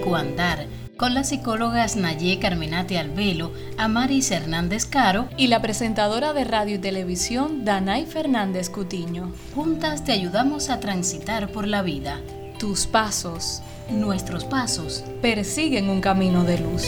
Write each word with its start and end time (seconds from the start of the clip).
Psicoandar 0.00 0.66
con 0.96 1.12
las 1.12 1.28
psicólogas 1.28 1.96
Nayé 1.96 2.38
Carminati 2.38 2.96
Albelo, 2.96 3.52
Amaris 3.76 4.30
Hernández 4.30 4.86
Caro 4.86 5.28
y 5.36 5.48
la 5.48 5.60
presentadora 5.60 6.32
de 6.32 6.44
radio 6.44 6.76
y 6.76 6.78
televisión 6.78 7.66
Danay 7.66 8.06
Fernández 8.06 8.70
Cutiño. 8.70 9.32
Juntas 9.54 10.04
te 10.04 10.12
ayudamos 10.12 10.70
a 10.70 10.80
transitar 10.80 11.52
por 11.52 11.66
la 11.66 11.82
vida. 11.82 12.18
Tus 12.58 12.86
pasos, 12.86 13.62
nuestros 13.90 14.44
pasos, 14.44 15.04
persiguen 15.20 15.90
un 15.90 16.00
camino 16.00 16.44
de 16.44 16.58
luz. 16.58 16.86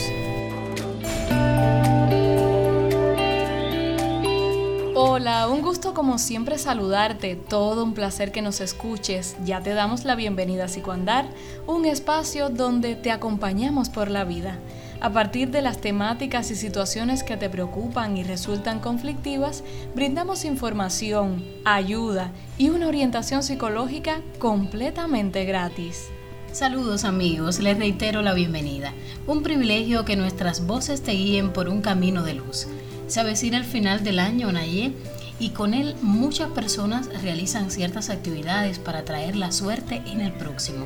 Gusto 5.63 5.93
como 5.93 6.17
siempre 6.17 6.57
saludarte, 6.57 7.35
todo 7.37 7.85
un 7.85 7.93
placer 7.93 8.31
que 8.33 8.41
nos 8.41 8.59
escuches. 8.59 9.37
Ya 9.45 9.61
te 9.61 9.73
damos 9.73 10.03
la 10.03 10.15
bienvenida 10.15 10.65
a 10.65 10.67
Psicoandar, 10.67 11.25
un 11.65 11.85
espacio 11.85 12.49
donde 12.49 12.95
te 12.95 13.11
acompañamos 13.11 13.89
por 13.89 14.11
la 14.11 14.25
vida. 14.25 14.59
A 14.99 15.11
partir 15.11 15.51
de 15.51 15.61
las 15.61 15.79
temáticas 15.79 16.51
y 16.51 16.55
situaciones 16.55 17.23
que 17.23 17.37
te 17.37 17.49
preocupan 17.49 18.17
y 18.17 18.23
resultan 18.23 18.79
conflictivas, 18.79 19.63
brindamos 19.95 20.43
información, 20.43 21.43
ayuda 21.63 22.31
y 22.57 22.69
una 22.69 22.87
orientación 22.87 23.41
psicológica 23.41 24.19
completamente 24.39 25.45
gratis. 25.45 26.09
Saludos 26.51 27.05
amigos, 27.05 27.59
les 27.59 27.77
reitero 27.77 28.21
la 28.21 28.33
bienvenida. 28.33 28.93
Un 29.27 29.43
privilegio 29.43 30.03
que 30.03 30.17
nuestras 30.17 30.67
voces 30.67 31.01
te 31.01 31.13
guíen 31.13 31.53
por 31.53 31.69
un 31.69 31.81
camino 31.81 32.21
de 32.23 32.33
luz. 32.33 32.67
Se 33.07 33.19
avecina 33.19 33.57
el 33.57 33.65
final 33.65 34.03
del 34.03 34.19
año, 34.19 34.51
Nayé, 34.51 34.93
y 35.39 35.49
con 35.49 35.73
él 35.73 35.95
muchas 36.01 36.49
personas 36.51 37.09
realizan 37.21 37.71
ciertas 37.71 38.09
actividades 38.09 38.79
para 38.79 39.03
traer 39.03 39.35
la 39.35 39.51
suerte 39.51 40.01
en 40.05 40.21
el 40.21 40.33
próximo. 40.33 40.85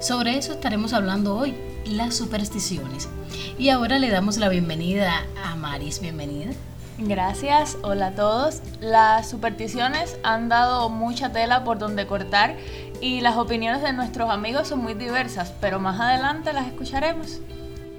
Sobre 0.00 0.36
eso 0.36 0.52
estaremos 0.52 0.92
hablando 0.92 1.36
hoy, 1.36 1.54
las 1.86 2.14
supersticiones. 2.14 3.08
Y 3.58 3.70
ahora 3.70 3.98
le 3.98 4.10
damos 4.10 4.36
la 4.36 4.48
bienvenida 4.48 5.24
a 5.42 5.54
Maris. 5.56 6.00
Bienvenida. 6.00 6.52
Gracias, 6.98 7.76
hola 7.82 8.08
a 8.08 8.14
todos. 8.14 8.60
Las 8.80 9.28
supersticiones 9.28 10.16
han 10.22 10.48
dado 10.48 10.90
mucha 10.90 11.32
tela 11.32 11.64
por 11.64 11.78
donde 11.78 12.06
cortar 12.06 12.56
y 13.00 13.20
las 13.20 13.36
opiniones 13.36 13.82
de 13.82 13.92
nuestros 13.92 14.30
amigos 14.30 14.68
son 14.68 14.80
muy 14.80 14.94
diversas, 14.94 15.52
pero 15.60 15.80
más 15.80 16.00
adelante 16.00 16.52
las 16.52 16.66
escucharemos. 16.66 17.40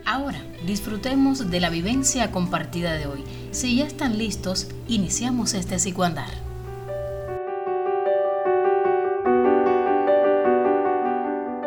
Ahora, 0.08 0.40
disfrutemos 0.68 1.50
de 1.50 1.60
la 1.60 1.72
vivencia 1.72 2.30
compartida 2.30 2.94
de 2.94 3.08
hoy. 3.08 3.24
Si 3.50 3.76
ya 3.76 3.88
están 3.88 4.20
listos, 4.20 4.68
iniciamos 4.88 5.56
este 5.56 5.80
psicoandar. 5.80 6.30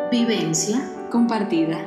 Vivencia 0.09 0.81
compartida. 1.11 1.85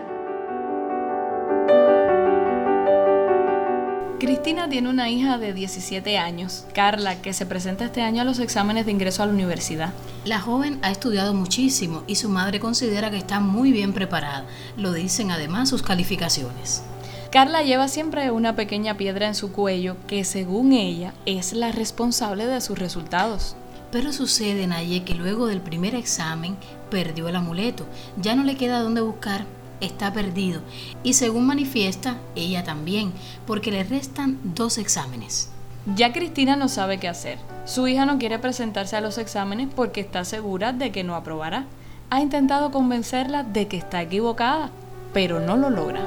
Cristina 4.21 4.69
tiene 4.69 4.91
una 4.91 5.09
hija 5.09 5.39
de 5.39 5.55
17 5.55 6.19
años, 6.19 6.67
Carla, 6.75 7.23
que 7.23 7.33
se 7.33 7.47
presenta 7.47 7.87
este 7.87 8.03
año 8.03 8.21
a 8.21 8.25
los 8.27 8.39
exámenes 8.41 8.85
de 8.85 8.93
ingreso 8.93 9.23
a 9.23 9.27
la 9.27 9.33
universidad. 9.33 9.95
La 10.25 10.41
joven 10.41 10.79
ha 10.83 10.93
estudiado 10.93 11.35
muchísimo 11.35 12.05
y 12.07 12.15
su 12.15 12.29
madre 12.29 12.61
considera 12.61 13.11
que 13.11 13.17
está 13.17 13.41
muy 13.41 13.73
bien 13.73 13.93
preparada. 13.93 14.47
Lo 14.77 14.93
dicen 14.93 15.33
además 15.33 15.69
sus 15.69 15.83
calificaciones. 15.83 16.85
Carla 17.33 17.63
lleva 17.63 17.89
siempre 17.89 18.31
una 18.31 18.55
pequeña 18.55 18.97
piedra 18.97 19.27
en 19.27 19.35
su 19.35 19.51
cuello 19.51 19.97
que 20.07 20.25
según 20.25 20.73
ella 20.73 21.13
es 21.27 21.55
la 21.55 21.73
responsable 21.73 22.47
de 22.47 22.61
sus 22.61 22.79
resultados. 22.79 23.57
Pero 23.91 24.13
sucede, 24.13 24.69
Naye, 24.69 25.03
que 25.03 25.15
luego 25.15 25.49
del 25.49 25.61
primer 25.61 25.97
examen 25.97 26.57
perdió 26.89 27.29
el 27.29 27.35
amuleto. 27.35 27.85
Ya 28.17 28.37
no 28.37 28.45
le 28.45 28.57
queda 28.57 28.81
dónde 28.81 29.01
buscar 29.01 29.45
está 29.81 30.13
perdido 30.13 30.61
y 31.03 31.15
según 31.15 31.47
manifiesta, 31.47 32.19
ella 32.37 32.63
también, 32.63 33.13
porque 33.47 33.73
le 33.73 33.83
restan 33.83 34.39
dos 34.55 34.79
exámenes. 34.79 35.51
Ya 35.97 36.13
Cristina 36.13 36.57
no 36.57 36.69
sabe 36.69 36.99
qué 36.99 37.09
hacer. 37.09 37.39
Su 37.65 37.89
hija 37.89 38.07
no 38.07 38.19
quiere 38.19 38.39
presentarse 38.39 38.97
a 38.97 39.01
los 39.01 39.19
exámenes 39.19 39.69
porque 39.75 40.01
está 40.01 40.25
segura 40.25 40.73
de 40.73 40.93
que 40.93 41.05
no 41.05 41.15
aprobará. 41.15 41.67
Ha 42.11 42.21
intentado 42.21 42.71
convencerla 42.71 43.43
de 43.43 43.69
que 43.69 43.79
está 43.79 44.03
equivocada, 44.03 44.71
pero 45.13 45.41
no 45.41 45.57
lo 45.57 45.71
logra. 45.71 46.03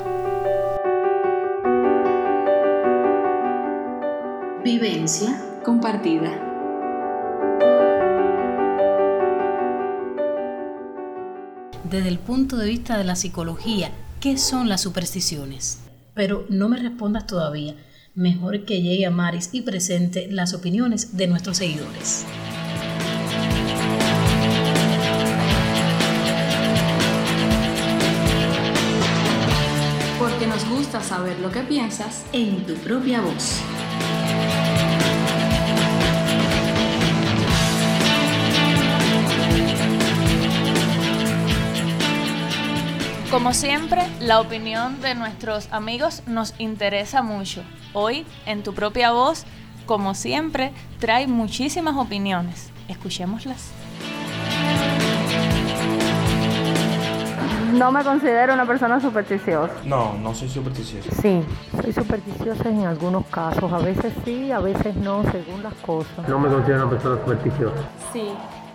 Vivencia 4.63 5.41
compartida. 5.63 6.46
desde 11.90 12.09
el 12.09 12.19
punto 12.19 12.57
de 12.57 12.68
vista 12.68 12.97
de 12.97 13.03
la 13.03 13.16
psicología, 13.16 13.92
¿qué 14.19 14.38
son 14.38 14.68
las 14.68 14.81
supersticiones? 14.81 15.80
Pero 16.13 16.46
no 16.50 16.68
me 16.68 16.78
respondas 16.78 17.28
todavía. 17.28 17.75
Mejor 18.16 18.64
que 18.64 18.81
llegue 18.81 19.06
a 19.06 19.12
Maris 19.12 19.50
y 19.52 19.64
presente 19.64 20.30
las 20.31 20.53
opiniones 20.53 21.18
de 21.18 21.28
nuestros 21.28 21.58
seguidores. 21.58 22.26
Porque 30.18 30.48
nos 30.48 30.66
gusta 30.70 31.02
saber 31.02 31.38
lo 31.42 31.52
que 31.52 31.59
piensas 31.59 32.24
en 32.31 32.66
tu 32.66 32.75
propia 32.75 33.20
voz. 33.20 33.62
Como 43.35 43.51
siempre, 43.51 44.01
la 44.22 44.40
opinión 44.40 45.01
de 45.01 45.13
nuestros 45.13 45.68
amigos 45.73 46.23
nos 46.25 46.57
interesa 46.57 47.22
mucho. 47.22 47.63
Hoy, 47.91 48.25
en 48.46 48.63
tu 48.63 48.73
propia 48.73 49.12
voz, 49.12 49.44
como 49.85 50.13
siempre, 50.16 50.72
trae 51.00 51.28
muchísimas 51.28 51.97
opiniones. 51.97 52.72
Escuchémoslas. 52.88 53.72
No 57.74 57.91
me 57.91 58.06
considero 58.06 58.53
una 58.53 58.66
persona 58.66 59.01
supersticiosa. 59.01 59.74
No, 59.84 60.13
no 60.13 60.34
soy 60.34 60.47
supersticiosa. 60.47 61.12
Sí, 61.22 61.44
soy 61.81 61.91
supersticiosa 61.91 62.69
en 62.69 62.85
algunos 62.85 63.25
casos. 63.25 63.69
A 63.74 63.79
veces 63.79 64.13
sí, 64.24 64.50
a 64.53 64.59
veces 64.59 64.95
no, 64.95 65.24
según 65.29 65.62
las 65.62 65.74
cosas. 65.85 66.29
No 66.29 66.40
me 66.40 66.47
considero 66.47 66.84
una 66.84 66.90
persona 66.90 67.19
supersticiosa. 67.19 67.84
Sí, 68.13 68.29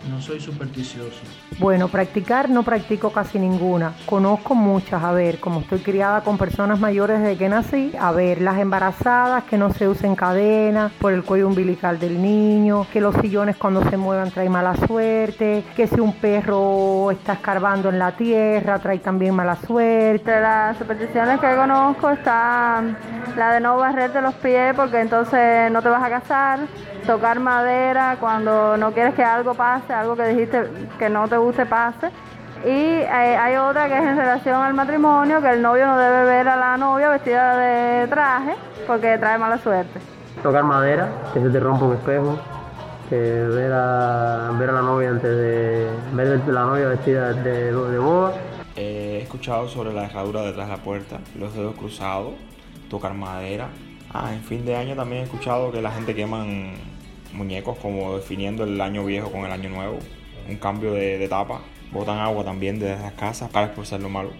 no 0.09 0.21
soy 0.21 0.41
supersticioso. 0.41 1.21
Bueno, 1.59 1.88
practicar 1.88 2.49
no 2.49 2.62
practico 2.62 3.11
casi 3.11 3.38
ninguna. 3.38 3.93
Conozco 4.06 4.55
muchas, 4.55 5.03
a 5.03 5.12
ver, 5.12 5.38
como 5.41 5.61
estoy 5.61 5.81
criada 5.81 6.22
con 6.22 6.38
personas 6.38 6.81
mayores 6.81 7.21
desde 7.21 7.37
que 7.37 7.49
nací, 7.49 7.93
a 7.99 8.12
ver, 8.12 8.41
las 8.41 8.59
embarazadas 8.59 9.44
que 9.44 9.59
no 9.59 9.72
se 9.72 9.88
usen 9.88 10.16
cadenas 10.16 10.91
por 10.93 11.12
el 11.12 11.22
cuello 11.22 11.49
umbilical 11.49 11.99
del 11.99 12.21
niño, 12.22 12.87
que 12.93 13.00
los 13.00 13.15
sillones 13.16 13.56
cuando 13.56 13.88
se 13.91 13.97
muevan 13.97 14.31
traen 14.31 14.53
mala 14.53 14.75
suerte, 14.87 15.65
que 15.77 15.87
si 15.87 16.00
un 16.00 16.15
perro 16.15 17.11
está 17.11 17.34
escarbando 17.34 17.91
en 17.91 17.99
la 17.99 18.12
tierra 18.12 18.78
trae 18.78 18.99
también 18.99 19.34
mala 19.34 19.56
suerte. 19.56 20.31
De 20.31 20.41
las 20.41 20.78
supersticiones 20.78 21.41
que 21.41 21.55
conozco 21.56 22.11
está 22.11 22.82
la 23.37 23.53
de 23.53 23.61
no 23.61 23.77
barrerte 23.77 24.21
los 24.21 24.34
pies 24.34 24.75
porque 24.75 25.00
entonces 25.00 25.71
no 25.71 25.82
te 25.82 25.88
vas 25.88 26.03
a 26.03 26.09
casar, 26.09 26.61
tocar 27.06 27.41
madera 27.41 28.16
cuando 28.21 28.77
no 28.77 28.93
quieres 28.93 29.15
que 29.15 29.25
algo 29.25 29.55
pase 29.55 29.93
algo 29.93 30.16
que 30.16 30.28
dijiste 30.28 30.69
que 30.99 31.09
no 31.09 31.28
te 31.28 31.37
guste 31.37 31.66
pase. 31.66 32.11
Y 32.65 32.69
eh, 32.69 33.09
hay 33.09 33.56
otra 33.56 33.88
que 33.88 33.97
es 33.97 34.03
en 34.05 34.16
relación 34.16 34.61
al 34.61 34.75
matrimonio, 34.75 35.41
que 35.41 35.50
el 35.50 35.62
novio 35.62 35.87
no 35.87 35.97
debe 35.97 36.25
ver 36.25 36.49
a 36.49 36.56
la 36.56 36.77
novia 36.77 37.09
vestida 37.09 37.56
de 37.56 38.06
traje 38.09 38.55
porque 38.87 39.16
trae 39.16 39.38
mala 39.38 39.56
suerte. 39.59 39.99
Tocar 40.43 40.65
madera, 40.65 41.09
que 41.33 41.41
se 41.41 41.49
te 41.49 41.59
rompa 41.59 41.87
un 41.87 41.94
espejo, 41.94 42.38
que 43.08 43.17
ver 43.17 43.73
a, 43.73 44.50
ver 44.58 44.70
a 44.70 44.73
la 44.75 44.82
novia 44.82 45.08
antes 45.08 45.31
de 45.31 45.88
ver 46.12 46.41
a 46.47 46.52
la 46.52 46.64
novia 46.64 46.88
vestida 46.88 47.32
de, 47.32 47.73
de 47.73 47.99
boda. 47.99 48.35
he 48.76 49.20
escuchado 49.23 49.67
sobre 49.67 49.93
la 49.94 50.05
herradura 50.05 50.43
detrás 50.43 50.69
de 50.69 50.76
la 50.76 50.82
puerta, 50.82 51.19
los 51.38 51.55
dedos 51.55 51.75
cruzados, 51.76 52.35
tocar 52.91 53.14
madera. 53.14 53.69
Ah, 54.12 54.33
en 54.35 54.43
fin 54.43 54.65
de 54.65 54.75
año 54.75 54.97
también 54.97 55.23
he 55.23 55.25
escuchado 55.25 55.71
que 55.71 55.81
la 55.81 55.93
gente 55.93 56.17
queman 56.17 56.75
muñecos 57.33 57.79
como 57.79 58.17
definiendo 58.17 58.65
el 58.65 58.81
año 58.81 59.05
viejo 59.05 59.31
con 59.31 59.45
el 59.45 59.53
año 59.53 59.69
nuevo, 59.69 59.99
un 60.49 60.57
cambio 60.57 60.93
de, 60.95 61.25
etapa. 61.25 61.61
Botan 61.93 62.19
agua 62.19 62.45
también 62.45 62.79
desde 62.79 63.01
las 63.01 63.12
casas 63.12 63.51
para 63.51 63.67
expulsar 63.67 64.01
lo 64.01 64.09
malo. 64.09 64.31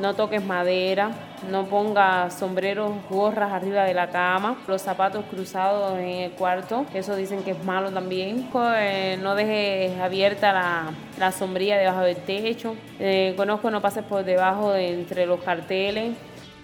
No 0.00 0.14
toques 0.14 0.42
madera, 0.44 1.10
no 1.50 1.66
pongas 1.66 2.34
sombreros, 2.34 2.92
gorras 3.10 3.52
arriba 3.52 3.84
de 3.84 3.92
la 3.92 4.08
cama, 4.08 4.56
los 4.66 4.80
zapatos 4.80 5.24
cruzados 5.30 5.98
en 5.98 6.08
el 6.08 6.30
cuarto, 6.32 6.86
eso 6.94 7.14
dicen 7.14 7.42
que 7.42 7.50
es 7.50 7.64
malo 7.64 7.90
también. 7.90 8.48
Eh, 8.76 9.18
no 9.22 9.34
dejes 9.34 10.00
abierta 10.00 10.52
la, 10.52 10.90
la 11.18 11.30
sombrilla 11.30 11.76
debajo 11.76 12.00
del 12.00 12.16
techo. 12.16 12.74
Eh, 12.98 13.34
conozco 13.36 13.70
no 13.70 13.80
pases 13.82 14.02
por 14.02 14.24
debajo 14.24 14.72
de 14.72 14.94
entre 14.94 15.26
los 15.26 15.40
carteles. 15.40 16.14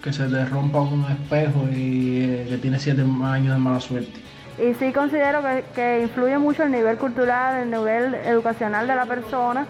Que 0.03 0.13
se 0.13 0.27
te 0.27 0.45
rompa 0.45 0.79
un 0.81 1.05
espejo 1.11 1.67
y 1.71 2.21
eh, 2.23 2.45
que 2.49 2.57
tiene 2.57 2.79
siete 2.79 3.01
años 3.01 3.53
de 3.53 3.59
mala 3.59 3.79
suerte. 3.79 4.19
Y 4.57 4.73
sí 4.73 4.91
considero 4.91 5.41
que, 5.73 6.01
influye 6.01 6.37
mucho 6.37 6.63
el 6.63 6.71
nivel 6.71 6.97
cultural, 6.97 7.63
el 7.63 7.71
nivel 7.71 8.15
educacional 8.15 8.87
de 8.87 8.95
la 8.95 9.05
persona, 9.05 9.67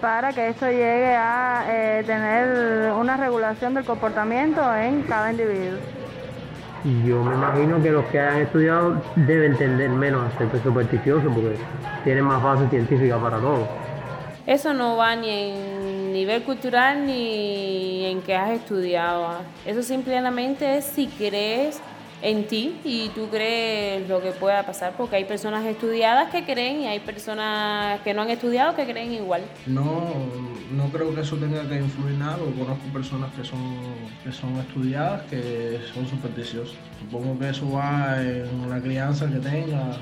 para 0.00 0.32
que 0.32 0.48
esto 0.48 0.66
llegue 0.66 1.14
a 1.14 1.64
eh, 1.68 2.02
tener 2.06 2.92
una 2.92 3.16
regulación 3.16 3.74
del 3.74 3.84
comportamiento 3.84 4.60
en 4.74 5.02
cada 5.02 5.30
individuo. 5.30 5.78
Yo 7.04 7.22
me 7.22 7.34
imagino 7.34 7.82
que 7.82 7.90
los 7.90 8.06
que 8.06 8.18
hayan 8.18 8.40
estudiado 8.40 9.02
deben 9.14 9.52
entender 9.52 9.90
menos 9.90 10.32
acerca 10.34 10.62
supersticioso 10.62 11.28
porque 11.28 11.56
tienen 12.04 12.24
más 12.24 12.42
base 12.42 12.66
científica 12.70 13.18
para 13.18 13.36
todo. 13.38 13.68
Eso 14.46 14.72
no 14.72 14.96
va 14.96 15.14
ni 15.14 15.28
en 15.28 15.79
nivel 16.12 16.42
cultural 16.42 17.06
ni 17.06 18.04
en 18.06 18.22
que 18.22 18.34
has 18.34 18.50
estudiado. 18.50 19.38
Eso 19.64 19.82
simplemente 19.82 20.78
es 20.78 20.84
si 20.84 21.06
crees 21.06 21.80
en 22.22 22.46
ti 22.46 22.76
y 22.84 23.08
tú 23.10 23.28
crees 23.28 24.08
lo 24.08 24.20
que 24.20 24.32
pueda 24.32 24.64
pasar, 24.64 24.92
porque 24.96 25.16
hay 25.16 25.24
personas 25.24 25.64
estudiadas 25.64 26.30
que 26.30 26.44
creen 26.44 26.82
y 26.82 26.86
hay 26.86 27.00
personas 27.00 28.00
que 28.00 28.12
no 28.12 28.22
han 28.22 28.30
estudiado 28.30 28.74
que 28.76 28.84
creen 28.84 29.12
igual. 29.12 29.42
No, 29.66 30.12
no 30.70 30.84
creo 30.92 31.14
que 31.14 31.22
eso 31.22 31.36
tenga 31.36 31.66
que 31.68 31.76
influir 31.76 32.16
nada, 32.18 32.36
conozco 32.36 32.84
personas 32.92 33.32
que 33.34 33.44
son, 33.44 33.78
que 34.22 34.32
son 34.32 34.56
estudiadas 34.56 35.22
que 35.30 35.80
son 35.94 36.06
supersticiosas. 36.06 36.76
Supongo 37.00 37.38
que 37.38 37.48
eso 37.48 37.70
va 37.70 38.20
en 38.20 38.68
la 38.68 38.80
crianza 38.80 39.26
que 39.26 39.38
tenga, 39.38 39.96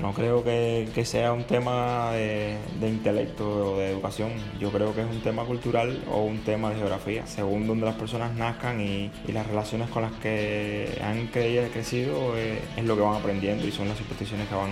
no 0.00 0.12
creo 0.12 0.42
que, 0.42 1.04
sea 1.04 1.32
un 1.32 1.44
tema 1.44 2.12
de, 2.12 2.58
intelecto 2.80 3.72
o 3.72 3.78
de 3.78 3.90
educación. 3.90 4.32
Yo 4.58 4.70
creo 4.70 4.94
que 4.94 5.02
es 5.02 5.06
un 5.06 5.20
tema 5.20 5.44
cultural 5.44 6.02
o 6.10 6.22
un 6.22 6.38
tema 6.38 6.70
de 6.70 6.76
geografía, 6.76 7.26
según 7.26 7.66
donde 7.66 7.84
las 7.84 7.96
personas 7.96 8.34
nazcan 8.34 8.80
y, 8.80 9.10
las 9.32 9.46
relaciones 9.46 9.90
con 9.90 10.02
las 10.02 10.12
que 10.12 10.98
han 11.02 11.26
creído, 11.26 11.64
crecido 11.68 12.36
eh, 12.36 12.62
es 12.76 12.84
lo 12.84 12.94
que 12.94 13.02
van 13.02 13.16
aprendiendo 13.16 13.66
y 13.66 13.72
son 13.72 13.88
las 13.88 13.98
supersticiones 13.98 14.48
que 14.48 14.54
van 14.54 14.70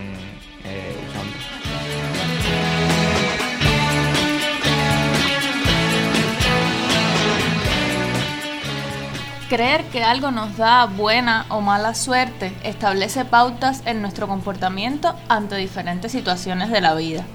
eh, 0.64 0.94
usando. 1.08 1.51
Creer 9.52 9.84
que 9.90 10.02
algo 10.02 10.30
nos 10.30 10.56
da 10.56 10.86
buena 10.86 11.44
o 11.50 11.60
mala 11.60 11.94
suerte 11.94 12.56
establece 12.64 13.26
pautas 13.26 13.82
en 13.84 14.00
nuestro 14.00 14.26
comportamiento 14.26 15.14
ante 15.28 15.56
diferentes 15.56 16.10
situaciones 16.10 16.70
de 16.70 16.80
la 16.80 16.94
vida. 16.94 17.26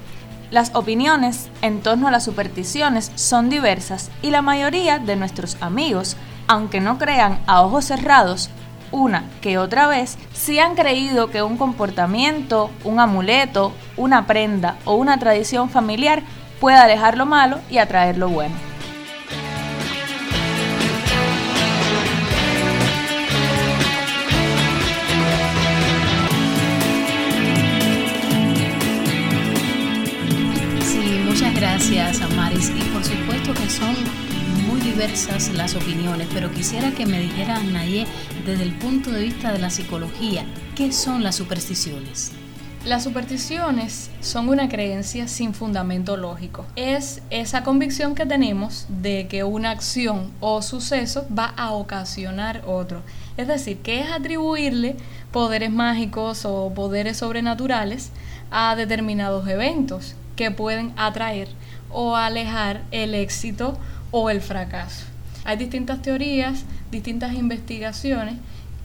Las 0.50 0.74
opiniones 0.74 1.48
en 1.62 1.80
torno 1.80 2.08
a 2.08 2.10
las 2.10 2.24
supersticiones 2.24 3.12
son 3.14 3.48
diversas 3.48 4.10
y 4.20 4.30
la 4.30 4.42
mayoría 4.42 4.98
de 4.98 5.14
nuestros 5.14 5.58
amigos, 5.60 6.16
aunque 6.48 6.80
no 6.80 6.98
crean 6.98 7.38
a 7.46 7.62
ojos 7.62 7.84
cerrados, 7.84 8.50
una 8.90 9.22
que 9.40 9.56
otra 9.56 9.86
vez, 9.86 10.18
sí 10.32 10.58
han 10.58 10.74
creído 10.74 11.30
que 11.30 11.44
un 11.44 11.56
comportamiento, 11.56 12.72
un 12.82 12.98
amuleto, 12.98 13.72
una 13.96 14.26
prenda 14.26 14.76
o 14.84 14.96
una 14.96 15.20
tradición 15.20 15.70
familiar 15.70 16.24
puede 16.58 16.78
alejar 16.78 17.16
lo 17.16 17.26
malo 17.26 17.60
y 17.70 17.78
atraer 17.78 18.18
lo 18.18 18.28
bueno. 18.28 18.56
Y 32.58 32.90
por 32.92 33.04
supuesto 33.04 33.54
que 33.54 33.70
son 33.70 33.94
muy 34.66 34.80
diversas 34.80 35.50
las 35.50 35.76
opiniones, 35.76 36.26
pero 36.34 36.50
quisiera 36.50 36.90
que 36.90 37.06
me 37.06 37.20
dijera, 37.20 37.62
Naye, 37.62 38.04
desde 38.44 38.64
el 38.64 38.72
punto 38.72 39.12
de 39.12 39.22
vista 39.22 39.52
de 39.52 39.60
la 39.60 39.70
psicología, 39.70 40.44
¿qué 40.74 40.90
son 40.90 41.22
las 41.22 41.36
supersticiones? 41.36 42.32
Las 42.84 43.04
supersticiones 43.04 44.10
son 44.20 44.48
una 44.48 44.68
creencia 44.68 45.28
sin 45.28 45.54
fundamento 45.54 46.16
lógico. 46.16 46.66
Es 46.74 47.22
esa 47.30 47.62
convicción 47.62 48.16
que 48.16 48.26
tenemos 48.26 48.86
de 48.88 49.28
que 49.28 49.44
una 49.44 49.70
acción 49.70 50.32
o 50.40 50.60
suceso 50.60 51.28
va 51.36 51.54
a 51.56 51.70
ocasionar 51.70 52.64
otro. 52.66 53.02
Es 53.36 53.46
decir, 53.46 53.78
que 53.78 54.00
es 54.00 54.10
atribuirle 54.10 54.96
poderes 55.30 55.70
mágicos 55.70 56.44
o 56.44 56.72
poderes 56.74 57.18
sobrenaturales 57.18 58.10
a 58.50 58.74
determinados 58.74 59.46
eventos 59.46 60.16
que 60.34 60.50
pueden 60.50 60.92
atraer 60.96 61.48
o 61.90 62.16
alejar 62.16 62.82
el 62.90 63.14
éxito 63.14 63.78
o 64.10 64.30
el 64.30 64.40
fracaso. 64.40 65.04
Hay 65.44 65.56
distintas 65.56 66.02
teorías, 66.02 66.64
distintas 66.90 67.34
investigaciones 67.34 68.36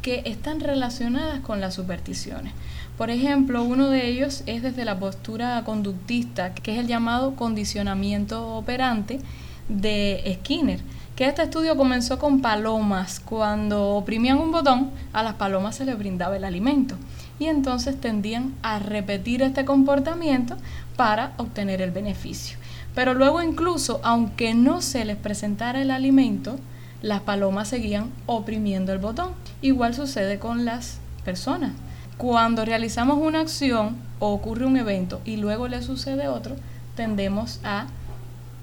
que 0.01 0.21
están 0.25 0.59
relacionadas 0.59 1.39
con 1.39 1.61
las 1.61 1.75
supersticiones. 1.75 2.53
Por 2.97 3.09
ejemplo, 3.09 3.63
uno 3.63 3.89
de 3.89 4.07
ellos 4.07 4.43
es 4.45 4.61
desde 4.61 4.85
la 4.85 4.99
postura 4.99 5.63
conductista, 5.65 6.53
que 6.53 6.73
es 6.73 6.79
el 6.79 6.87
llamado 6.87 7.35
condicionamiento 7.35 8.55
operante 8.55 9.19
de 9.67 10.37
Skinner, 10.41 10.81
que 11.15 11.25
este 11.25 11.43
estudio 11.43 11.77
comenzó 11.77 12.19
con 12.19 12.41
palomas. 12.41 13.19
Cuando 13.19 13.95
oprimían 13.95 14.37
un 14.37 14.51
botón, 14.51 14.91
a 15.13 15.23
las 15.23 15.35
palomas 15.35 15.75
se 15.75 15.85
les 15.85 15.97
brindaba 15.97 16.37
el 16.37 16.43
alimento 16.43 16.95
y 17.39 17.45
entonces 17.45 17.99
tendían 17.99 18.53
a 18.61 18.79
repetir 18.79 19.41
este 19.41 19.65
comportamiento 19.65 20.57
para 20.95 21.33
obtener 21.37 21.81
el 21.81 21.91
beneficio. 21.91 22.57
Pero 22.95 23.13
luego 23.13 23.41
incluso, 23.41 23.99
aunque 24.03 24.53
no 24.53 24.81
se 24.81 25.05
les 25.05 25.17
presentara 25.17 25.81
el 25.81 25.91
alimento, 25.91 26.57
las 27.01 27.21
palomas 27.21 27.67
seguían 27.67 28.11
oprimiendo 28.25 28.93
el 28.93 28.99
botón. 28.99 29.31
Igual 29.61 29.93
sucede 29.93 30.39
con 30.39 30.65
las 30.65 30.99
personas. 31.25 31.73
Cuando 32.17 32.63
realizamos 32.63 33.17
una 33.17 33.41
acción 33.41 33.97
o 34.19 34.31
ocurre 34.31 34.65
un 34.65 34.77
evento 34.77 35.19
y 35.25 35.37
luego 35.37 35.67
le 35.67 35.81
sucede 35.81 36.27
otro, 36.27 36.55
tendemos 36.95 37.59
a 37.63 37.87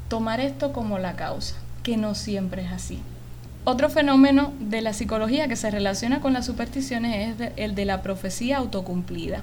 tomar 0.08 0.40
esto 0.40 0.72
como 0.72 0.98
la 0.98 1.16
causa, 1.16 1.56
que 1.82 1.96
no 1.96 2.14
siempre 2.14 2.64
es 2.64 2.72
así. 2.72 3.02
Otro 3.64 3.90
fenómeno 3.90 4.52
de 4.58 4.80
la 4.80 4.94
psicología 4.94 5.46
que 5.46 5.56
se 5.56 5.70
relaciona 5.70 6.20
con 6.20 6.32
las 6.32 6.46
supersticiones 6.46 7.40
es 7.40 7.52
el 7.56 7.74
de 7.74 7.84
la 7.84 8.00
profecía 8.00 8.56
autocumplida. 8.56 9.42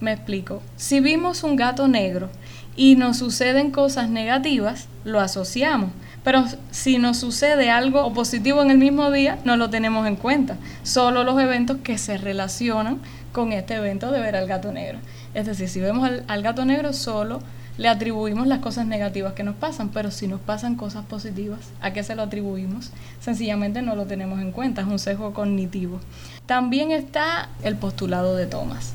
Me 0.00 0.12
explico. 0.12 0.62
Si 0.76 1.00
vimos 1.00 1.42
un 1.42 1.56
gato 1.56 1.88
negro 1.88 2.28
y 2.76 2.96
nos 2.96 3.18
suceden 3.18 3.70
cosas 3.70 4.10
negativas, 4.10 4.88
lo 5.04 5.20
asociamos. 5.20 5.90
Pero 6.22 6.44
si 6.72 6.98
nos 6.98 7.18
sucede 7.18 7.70
algo 7.70 8.12
positivo 8.12 8.60
en 8.60 8.70
el 8.70 8.78
mismo 8.78 9.10
día, 9.10 9.38
no 9.44 9.56
lo 9.56 9.70
tenemos 9.70 10.06
en 10.06 10.16
cuenta. 10.16 10.56
Solo 10.82 11.22
los 11.24 11.40
eventos 11.40 11.78
que 11.84 11.98
se 11.98 12.18
relacionan 12.18 12.98
con 13.32 13.52
este 13.52 13.74
evento 13.74 14.10
de 14.10 14.20
ver 14.20 14.34
al 14.34 14.46
gato 14.46 14.72
negro. 14.72 14.98
Es 15.34 15.46
decir, 15.46 15.68
si 15.68 15.80
vemos 15.80 16.10
al, 16.26 16.42
gato 16.42 16.64
negro, 16.64 16.92
solo 16.92 17.40
le 17.78 17.88
atribuimos 17.88 18.46
las 18.46 18.60
cosas 18.60 18.86
negativas 18.86 19.34
que 19.34 19.44
nos 19.44 19.54
pasan, 19.54 19.90
pero 19.90 20.10
si 20.10 20.26
nos 20.26 20.40
pasan 20.40 20.76
cosas 20.76 21.04
positivas, 21.04 21.60
¿a 21.80 21.92
qué 21.92 22.02
se 22.02 22.14
lo 22.14 22.22
atribuimos? 22.22 22.90
Sencillamente 23.20 23.82
no 23.82 23.94
lo 23.94 24.06
tenemos 24.06 24.40
en 24.40 24.50
cuenta, 24.50 24.80
es 24.80 24.86
un 24.88 24.98
sesgo 24.98 25.32
cognitivo. 25.34 26.00
También 26.46 26.90
está 26.90 27.50
el 27.62 27.76
postulado 27.76 28.34
de 28.34 28.46
Thomas. 28.46 28.94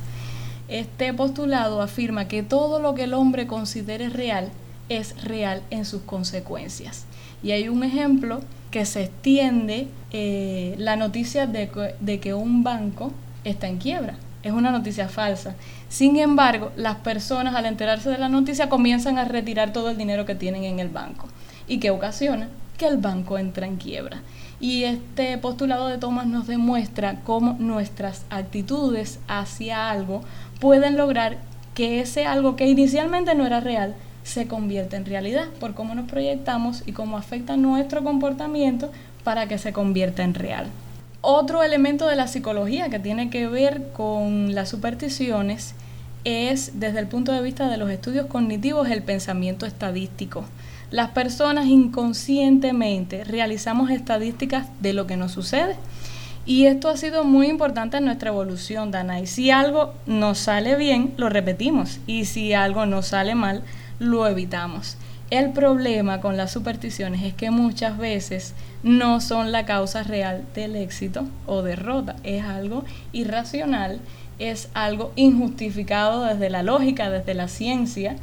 Este 0.71 1.13
postulado 1.13 1.81
afirma 1.81 2.27
que 2.27 2.41
todo 2.41 2.79
lo 2.79 2.95
que 2.95 3.03
el 3.03 3.13
hombre 3.13 3.45
considere 3.45 4.09
real 4.09 4.49
es 4.89 5.23
real 5.23 5.61
en 5.69 5.85
sus 5.85 6.01
consecuencias. 6.01 7.05
Y 7.43 7.51
hay 7.51 7.69
un 7.69 7.83
ejemplo 7.83 8.41
que 8.71 8.85
se 8.85 9.03
extiende 9.03 9.87
eh, 10.11 10.75
la 10.79 10.95
noticia 10.95 11.45
de 11.45 12.19
que 12.19 12.33
un 12.33 12.63
banco 12.63 13.11
está 13.43 13.67
en 13.67 13.77
quiebra 13.77 14.15
es 14.43 14.53
una 14.53 14.71
noticia 14.71 15.07
falsa. 15.07 15.55
Sin 15.89 16.17
embargo, 16.17 16.71
las 16.75 16.97
personas 16.97 17.55
al 17.55 17.65
enterarse 17.65 18.09
de 18.09 18.17
la 18.17 18.29
noticia 18.29 18.69
comienzan 18.69 19.17
a 19.17 19.25
retirar 19.25 19.73
todo 19.73 19.89
el 19.89 19.97
dinero 19.97 20.25
que 20.25 20.35
tienen 20.35 20.63
en 20.63 20.79
el 20.79 20.89
banco. 20.89 21.27
¿Y 21.67 21.79
qué 21.79 21.91
ocasiona? 21.91 22.49
Que 22.77 22.87
el 22.87 22.97
banco 22.97 23.37
entra 23.37 23.67
en 23.67 23.77
quiebra. 23.77 24.21
Y 24.59 24.83
este 24.83 25.37
postulado 25.37 25.87
de 25.87 25.97
Thomas 25.97 26.27
nos 26.27 26.47
demuestra 26.47 27.21
cómo 27.23 27.55
nuestras 27.59 28.25
actitudes 28.29 29.19
hacia 29.27 29.89
algo 29.89 30.23
pueden 30.61 30.95
lograr 30.95 31.39
que 31.73 31.99
ese 31.99 32.25
algo 32.25 32.55
que 32.55 32.67
inicialmente 32.67 33.35
no 33.35 33.45
era 33.45 33.59
real 33.59 33.95
se 34.23 34.47
convierta 34.47 34.95
en 34.95 35.05
realidad 35.05 35.47
por 35.59 35.73
cómo 35.73 35.95
nos 35.95 36.07
proyectamos 36.07 36.83
y 36.85 36.91
cómo 36.93 37.17
afecta 37.17 37.57
nuestro 37.57 38.03
comportamiento 38.03 38.91
para 39.23 39.47
que 39.47 39.57
se 39.57 39.73
convierta 39.73 40.23
en 40.23 40.35
real. 40.35 40.67
Otro 41.21 41.63
elemento 41.63 42.07
de 42.07 42.15
la 42.15 42.27
psicología 42.27 42.89
que 42.89 42.99
tiene 42.99 43.31
que 43.31 43.47
ver 43.47 43.89
con 43.91 44.53
las 44.53 44.69
supersticiones 44.69 45.73
es, 46.23 46.79
desde 46.79 46.99
el 46.99 47.07
punto 47.07 47.31
de 47.31 47.41
vista 47.41 47.67
de 47.67 47.77
los 47.77 47.89
estudios 47.89 48.27
cognitivos, 48.27 48.87
el 48.89 49.01
pensamiento 49.01 49.65
estadístico. 49.65 50.45
Las 50.91 51.09
personas 51.09 51.65
inconscientemente 51.65 53.23
realizamos 53.23 53.89
estadísticas 53.89 54.67
de 54.79 54.93
lo 54.93 55.07
que 55.07 55.17
nos 55.17 55.31
sucede. 55.31 55.75
Y 56.45 56.65
esto 56.65 56.89
ha 56.89 56.98
sido 56.98 57.24
muy 57.24 57.48
importante 57.48 57.98
en 57.98 58.05
nuestra 58.05 58.29
evolución, 58.29 58.91
Dana. 58.91 59.19
Y 59.19 59.27
si 59.27 59.51
algo 59.51 59.93
nos 60.05 60.39
sale 60.39 60.75
bien, 60.75 61.13
lo 61.17 61.29
repetimos. 61.29 62.00
Y 62.07 62.25
si 62.25 62.53
algo 62.53 62.86
nos 62.86 63.07
sale 63.07 63.36
mal, 63.36 63.63
lo 64.00 64.27
evitamos. 64.27 64.98
El 65.29 65.51
problema 65.51 66.19
con 66.19 66.36
las 66.36 66.51
supersticiones 66.51 67.24
es 67.24 67.33
que 67.33 67.51
muchas 67.51 67.98
veces 67.98 68.53
no 68.83 69.21
son 69.21 69.53
la 69.53 69.65
causa 69.65 70.03
real 70.03 70.43
del 70.55 70.75
éxito 70.75 71.25
o 71.45 71.62
derrota, 71.62 72.17
es 72.24 72.43
algo 72.43 72.83
irracional, 73.13 74.01
es 74.39 74.67
algo 74.74 75.13
injustificado 75.15 76.25
desde 76.25 76.50
la 76.50 76.63
lógica, 76.63 77.10
desde 77.10 77.33
la 77.33 77.48
ciencia 77.48 78.17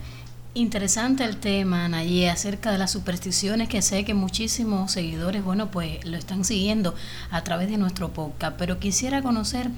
Interesante 0.59 1.23
el 1.23 1.37
tema, 1.37 1.89
Nayé, 1.89 2.31
acerca 2.31 2.73
de 2.73 2.79
las 2.79 2.91
supersticiones 2.91 3.69
que 3.69 3.81
sé 3.81 4.05
que 4.05 4.13
muchísimos 4.13 4.91
seguidores, 4.91 5.45
bueno, 5.45 5.71
pues 5.71 6.05
lo 6.05 6.17
están 6.17 6.45
siguiendo 6.45 6.97
a 7.31 7.45
través 7.45 7.71
de 7.71 7.79
nuestro 7.79 8.09
podcast, 8.09 8.57
pero 8.59 8.81
quisiera 8.81 9.23
conocer 9.23 9.69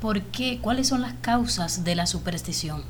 por 0.00 0.22
qué, 0.22 0.58
cuáles 0.62 0.88
son 0.88 1.02
las 1.02 1.12
causas 1.20 1.84
de 1.84 1.96
la 1.96 2.06
superstición. 2.06 2.82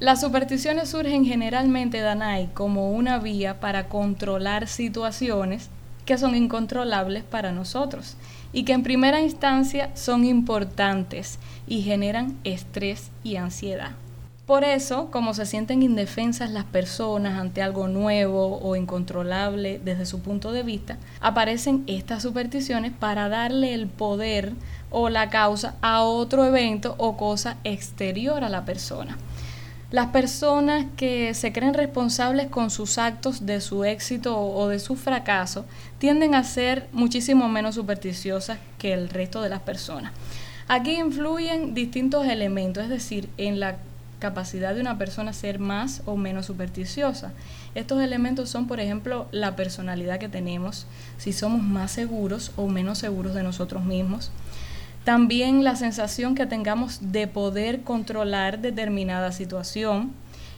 Las 0.00 0.22
supersticiones 0.22 0.88
surgen 0.88 1.26
generalmente, 1.26 2.00
Danay, 2.00 2.48
como 2.54 2.90
una 2.92 3.18
vía 3.18 3.60
para 3.60 3.90
controlar 3.90 4.66
situaciones 4.66 5.68
que 6.06 6.16
son 6.16 6.34
incontrolables 6.34 7.22
para 7.22 7.52
nosotros 7.52 8.16
y 8.54 8.64
que 8.64 8.72
en 8.72 8.82
primera 8.82 9.20
instancia 9.20 9.94
son 9.94 10.24
importantes 10.24 11.38
y 11.66 11.82
generan 11.82 12.38
estrés 12.44 13.10
y 13.22 13.36
ansiedad. 13.36 13.90
Por 14.46 14.64
eso, 14.64 15.08
como 15.12 15.34
se 15.34 15.46
sienten 15.46 15.84
indefensas 15.84 16.50
las 16.50 16.64
personas 16.64 17.38
ante 17.38 17.62
algo 17.62 17.86
nuevo 17.86 18.58
o 18.58 18.74
incontrolable 18.74 19.80
desde 19.84 20.04
su 20.04 20.20
punto 20.20 20.50
de 20.50 20.64
vista, 20.64 20.98
aparecen 21.20 21.84
estas 21.86 22.24
supersticiones 22.24 22.90
para 22.90 23.28
darle 23.28 23.72
el 23.72 23.86
poder 23.86 24.52
o 24.90 25.08
la 25.10 25.30
causa 25.30 25.76
a 25.80 26.02
otro 26.02 26.44
evento 26.44 26.96
o 26.98 27.16
cosa 27.16 27.56
exterior 27.62 28.42
a 28.42 28.48
la 28.48 28.64
persona. 28.64 29.16
Las 29.92 30.08
personas 30.08 30.86
que 30.96 31.34
se 31.34 31.52
creen 31.52 31.74
responsables 31.74 32.48
con 32.48 32.70
sus 32.70 32.98
actos 32.98 33.46
de 33.46 33.60
su 33.60 33.84
éxito 33.84 34.40
o 34.40 34.66
de 34.66 34.80
su 34.80 34.96
fracaso 34.96 35.66
tienden 35.98 36.34
a 36.34 36.42
ser 36.42 36.88
muchísimo 36.92 37.48
menos 37.48 37.76
supersticiosas 37.76 38.58
que 38.78 38.92
el 38.92 39.08
resto 39.08 39.40
de 39.40 39.50
las 39.50 39.60
personas. 39.60 40.12
Aquí 40.66 40.96
influyen 40.96 41.74
distintos 41.74 42.26
elementos, 42.26 42.84
es 42.84 42.90
decir, 42.90 43.28
en 43.36 43.60
la 43.60 43.76
capacidad 44.22 44.72
de 44.72 44.80
una 44.80 44.98
persona 44.98 45.32
ser 45.32 45.58
más 45.58 46.00
o 46.06 46.16
menos 46.16 46.46
supersticiosa. 46.46 47.32
Estos 47.74 48.00
elementos 48.00 48.48
son, 48.48 48.68
por 48.68 48.78
ejemplo, 48.78 49.26
la 49.32 49.56
personalidad 49.56 50.20
que 50.20 50.28
tenemos, 50.28 50.86
si 51.18 51.32
somos 51.32 51.60
más 51.60 51.90
seguros 51.90 52.52
o 52.54 52.68
menos 52.68 52.98
seguros 52.98 53.34
de 53.34 53.42
nosotros 53.42 53.84
mismos. 53.84 54.30
También 55.04 55.64
la 55.64 55.74
sensación 55.74 56.36
que 56.36 56.46
tengamos 56.46 57.10
de 57.10 57.26
poder 57.26 57.82
controlar 57.82 58.60
determinada 58.60 59.32
situación, 59.32 60.12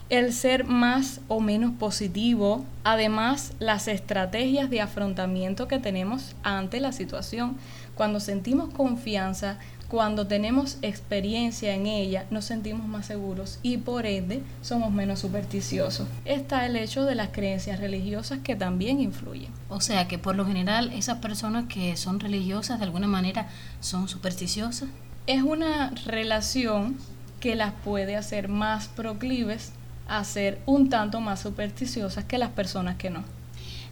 el 0.09 0.31
ser 0.33 0.65
más 0.65 1.19
o 1.27 1.39
menos 1.39 1.71
positivo, 1.79 2.63
además 2.83 3.53
las 3.57 3.87
estrategias 3.87 4.69
de 4.69 4.81
afrontamiento 4.81 5.67
que 5.67 5.79
tenemos 5.79 6.35
ante 6.43 6.79
la 6.79 6.91
situación. 6.91 7.57
Cuando 7.95 8.19
sentimos 8.19 8.71
confianza, 8.71 9.57
cuando 9.87 10.25
tenemos 10.25 10.77
experiencia 10.81 11.73
en 11.75 11.85
ella, 11.85 12.25
nos 12.31 12.45
sentimos 12.45 12.87
más 12.87 13.05
seguros 13.05 13.59
y 13.61 13.77
por 13.77 14.05
ende 14.05 14.41
somos 14.61 14.91
menos 14.91 15.19
supersticiosos. 15.19 16.07
Está 16.25 16.65
el 16.65 16.75
hecho 16.75 17.05
de 17.05 17.15
las 17.15 17.29
creencias 17.29 17.79
religiosas 17.79 18.39
que 18.43 18.55
también 18.55 18.99
influyen. 18.99 19.51
O 19.69 19.81
sea 19.81 20.07
que 20.07 20.17
por 20.17 20.35
lo 20.35 20.45
general 20.45 20.91
esas 20.93 21.19
personas 21.19 21.65
que 21.65 21.95
son 21.97 22.19
religiosas 22.19 22.79
de 22.79 22.85
alguna 22.85 23.07
manera 23.07 23.47
son 23.79 24.07
supersticiosas. 24.07 24.89
Es 25.27 25.43
una 25.43 25.91
relación 26.05 26.97
que 27.39 27.55
las 27.55 27.73
puede 27.83 28.15
hacer 28.15 28.47
más 28.47 28.87
proclives 28.87 29.71
a 30.07 30.23
ser 30.23 30.59
un 30.65 30.89
tanto 30.89 31.21
más 31.21 31.41
supersticiosas 31.41 32.25
que 32.25 32.37
las 32.37 32.49
personas 32.49 32.95
que 32.97 33.09
no. 33.09 33.23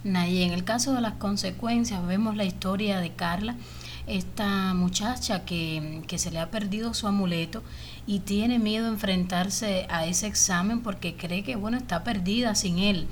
Nayi, 0.04 0.42
en 0.42 0.52
el 0.52 0.64
caso 0.64 0.92
de 0.92 1.00
las 1.00 1.14
consecuencias, 1.14 2.06
vemos 2.06 2.36
la 2.36 2.44
historia 2.44 3.00
de 3.00 3.12
Carla, 3.12 3.56
esta 4.06 4.74
muchacha 4.74 5.44
que, 5.44 6.02
que, 6.06 6.18
se 6.18 6.30
le 6.30 6.38
ha 6.38 6.50
perdido 6.50 6.94
su 6.94 7.06
amuleto 7.06 7.62
y 8.06 8.20
tiene 8.20 8.58
miedo 8.58 8.86
a 8.86 8.90
enfrentarse 8.90 9.86
a 9.88 10.06
ese 10.06 10.26
examen 10.26 10.80
porque 10.80 11.16
cree 11.16 11.42
que 11.42 11.56
bueno 11.56 11.76
está 11.76 12.04
perdida 12.04 12.54
sin 12.54 12.78
él. 12.78 13.06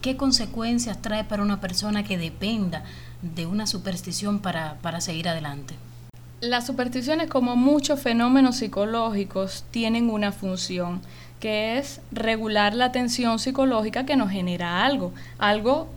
¿Qué 0.00 0.16
consecuencias 0.16 1.00
trae 1.00 1.22
para 1.22 1.42
una 1.42 1.60
persona 1.60 2.02
que 2.02 2.18
dependa 2.18 2.82
de 3.22 3.46
una 3.46 3.68
superstición 3.68 4.40
para, 4.40 4.74
para 4.82 5.00
seguir 5.00 5.28
adelante? 5.28 5.76
Las 6.40 6.66
supersticiones, 6.66 7.30
como 7.30 7.54
muchos 7.54 8.00
fenómenos 8.00 8.56
psicológicos, 8.56 9.64
tienen 9.70 10.10
una 10.10 10.32
función, 10.32 11.00
que 11.38 11.78
es 11.78 12.00
regular 12.10 12.74
la 12.74 12.90
tensión 12.90 13.38
psicológica 13.38 14.04
que 14.06 14.16
nos 14.16 14.30
genera 14.30 14.84
algo, 14.84 15.12
algo 15.38 15.88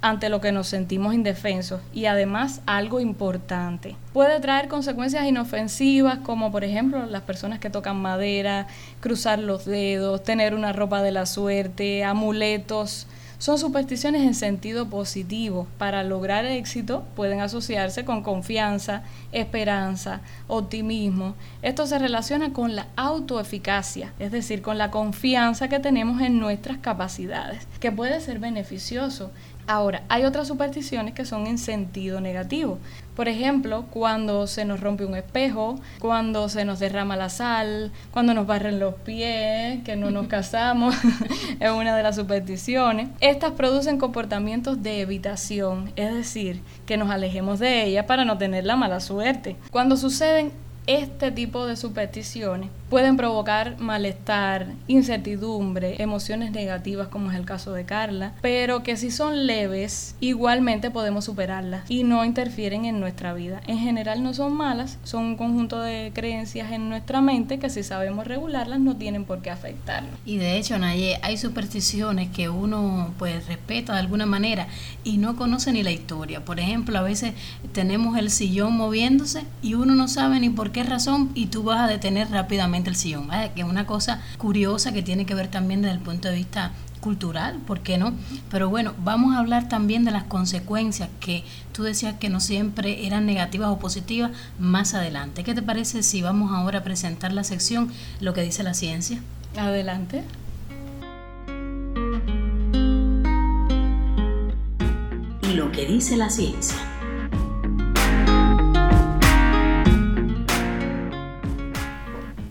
ante 0.00 0.28
lo 0.28 0.40
que 0.40 0.52
nos 0.52 0.68
sentimos 0.68 1.14
indefensos 1.14 1.80
y 1.92 2.06
además 2.06 2.60
algo 2.66 3.00
importante. 3.00 3.96
Puede 4.12 4.40
traer 4.40 4.68
consecuencias 4.68 5.26
inofensivas 5.26 6.18
como 6.18 6.52
por 6.52 6.64
ejemplo 6.64 7.04
las 7.06 7.22
personas 7.22 7.58
que 7.58 7.70
tocan 7.70 8.00
madera, 8.00 8.66
cruzar 9.00 9.38
los 9.38 9.64
dedos, 9.64 10.22
tener 10.22 10.54
una 10.54 10.72
ropa 10.72 11.02
de 11.02 11.12
la 11.12 11.26
suerte, 11.26 12.04
amuletos. 12.04 13.06
Son 13.38 13.56
supersticiones 13.56 14.22
en 14.22 14.34
sentido 14.34 14.88
positivo. 14.88 15.68
Para 15.78 16.02
lograr 16.02 16.44
éxito 16.44 17.04
pueden 17.14 17.40
asociarse 17.40 18.04
con 18.04 18.24
confianza, 18.24 19.04
esperanza, 19.30 20.22
optimismo. 20.48 21.36
Esto 21.62 21.86
se 21.86 22.00
relaciona 22.00 22.52
con 22.52 22.74
la 22.74 22.88
autoeficacia, 22.96 24.12
es 24.18 24.32
decir, 24.32 24.60
con 24.60 24.76
la 24.76 24.90
confianza 24.90 25.68
que 25.68 25.78
tenemos 25.78 26.20
en 26.20 26.40
nuestras 26.40 26.78
capacidades, 26.78 27.68
que 27.78 27.92
puede 27.92 28.20
ser 28.20 28.40
beneficioso 28.40 29.30
Ahora, 29.68 30.02
hay 30.08 30.24
otras 30.24 30.48
supersticiones 30.48 31.12
que 31.12 31.26
son 31.26 31.46
en 31.46 31.58
sentido 31.58 32.22
negativo. 32.22 32.78
Por 33.14 33.28
ejemplo, 33.28 33.84
cuando 33.90 34.46
se 34.46 34.64
nos 34.64 34.80
rompe 34.80 35.04
un 35.04 35.14
espejo, 35.14 35.78
cuando 35.98 36.48
se 36.48 36.64
nos 36.64 36.78
derrama 36.78 37.16
la 37.16 37.28
sal, 37.28 37.92
cuando 38.10 38.32
nos 38.32 38.46
barren 38.46 38.80
los 38.80 38.94
pies, 38.94 39.84
que 39.84 39.94
no 39.94 40.10
nos 40.10 40.26
casamos, 40.28 40.94
es 41.60 41.70
una 41.70 41.94
de 41.94 42.02
las 42.02 42.16
supersticiones. 42.16 43.10
Estas 43.20 43.52
producen 43.52 43.98
comportamientos 43.98 44.82
de 44.82 45.02
evitación, 45.02 45.92
es 45.96 46.14
decir, 46.14 46.62
que 46.86 46.96
nos 46.96 47.10
alejemos 47.10 47.58
de 47.58 47.84
ella 47.84 48.06
para 48.06 48.24
no 48.24 48.38
tener 48.38 48.64
la 48.64 48.76
mala 48.76 49.00
suerte. 49.00 49.56
Cuando 49.70 49.98
suceden 49.98 50.50
este 50.86 51.30
tipo 51.30 51.66
de 51.66 51.76
supersticiones 51.76 52.70
pueden 52.88 53.16
provocar 53.16 53.78
malestar, 53.78 54.66
incertidumbre, 54.86 56.02
emociones 56.02 56.52
negativas 56.52 57.08
como 57.08 57.30
es 57.30 57.36
el 57.36 57.44
caso 57.44 57.72
de 57.72 57.84
Carla, 57.84 58.32
pero 58.40 58.82
que 58.82 58.96
si 58.96 59.10
son 59.10 59.46
leves, 59.46 60.14
igualmente 60.20 60.90
podemos 60.90 61.24
superarlas 61.24 61.90
y 61.90 62.04
no 62.04 62.24
interfieren 62.24 62.84
en 62.84 63.00
nuestra 63.00 63.34
vida. 63.34 63.60
En 63.66 63.78
general 63.78 64.22
no 64.22 64.34
son 64.34 64.54
malas, 64.54 64.98
son 65.04 65.24
un 65.24 65.36
conjunto 65.36 65.80
de 65.80 66.12
creencias 66.14 66.72
en 66.72 66.88
nuestra 66.88 67.20
mente 67.20 67.58
que 67.58 67.70
si 67.70 67.82
sabemos 67.82 68.26
regularlas 68.26 68.80
no 68.80 68.96
tienen 68.96 69.24
por 69.24 69.42
qué 69.42 69.50
afectarnos. 69.50 70.18
Y 70.24 70.38
de 70.38 70.56
hecho, 70.56 70.78
Naye, 70.78 71.18
hay 71.22 71.36
supersticiones 71.36 72.28
que 72.30 72.48
uno 72.48 73.12
pues 73.18 73.46
respeta 73.46 73.92
de 73.94 74.00
alguna 74.00 74.26
manera 74.26 74.68
y 75.04 75.18
no 75.18 75.36
conoce 75.36 75.72
ni 75.72 75.82
la 75.82 75.90
historia. 75.90 76.44
Por 76.44 76.60
ejemplo, 76.60 76.98
a 76.98 77.02
veces 77.02 77.34
tenemos 77.72 78.16
el 78.16 78.30
sillón 78.30 78.76
moviéndose 78.76 79.44
y 79.62 79.74
uno 79.74 79.94
no 79.94 80.08
sabe 80.08 80.40
ni 80.40 80.50
por 80.50 80.72
qué 80.72 80.84
razón 80.84 81.30
y 81.34 81.46
tú 81.46 81.62
vas 81.62 81.80
a 81.80 81.86
detener 81.86 82.30
rápidamente 82.30 82.77
el 82.86 82.96
sillón. 82.96 83.28
Que 83.54 83.62
es 83.62 83.66
una 83.66 83.86
cosa 83.86 84.22
curiosa 84.38 84.92
que 84.92 85.02
tiene 85.02 85.26
que 85.26 85.34
ver 85.34 85.48
también 85.48 85.82
desde 85.82 85.94
el 85.94 86.00
punto 86.00 86.28
de 86.28 86.34
vista 86.34 86.72
cultural, 87.00 87.58
¿por 87.66 87.80
qué 87.80 87.96
no? 87.96 88.12
Pero 88.50 88.68
bueno, 88.68 88.92
vamos 88.98 89.34
a 89.34 89.38
hablar 89.38 89.68
también 89.68 90.04
de 90.04 90.10
las 90.10 90.24
consecuencias 90.24 91.08
que 91.20 91.44
tú 91.72 91.84
decías 91.84 92.16
que 92.18 92.28
no 92.28 92.40
siempre 92.40 93.06
eran 93.06 93.24
negativas 93.24 93.70
o 93.70 93.78
positivas 93.78 94.32
más 94.58 94.94
adelante. 94.94 95.44
¿Qué 95.44 95.54
te 95.54 95.62
parece 95.62 96.02
si 96.02 96.22
vamos 96.22 96.52
ahora 96.52 96.80
a 96.80 96.84
presentar 96.84 97.32
la 97.32 97.44
sección 97.44 97.90
Lo 98.20 98.34
que 98.34 98.42
dice 98.42 98.62
la 98.62 98.74
ciencia? 98.74 99.20
Adelante. 99.56 100.24
Y 105.42 105.54
lo 105.54 105.72
que 105.72 105.86
dice 105.86 106.16
la 106.16 106.30
ciencia. 106.30 106.76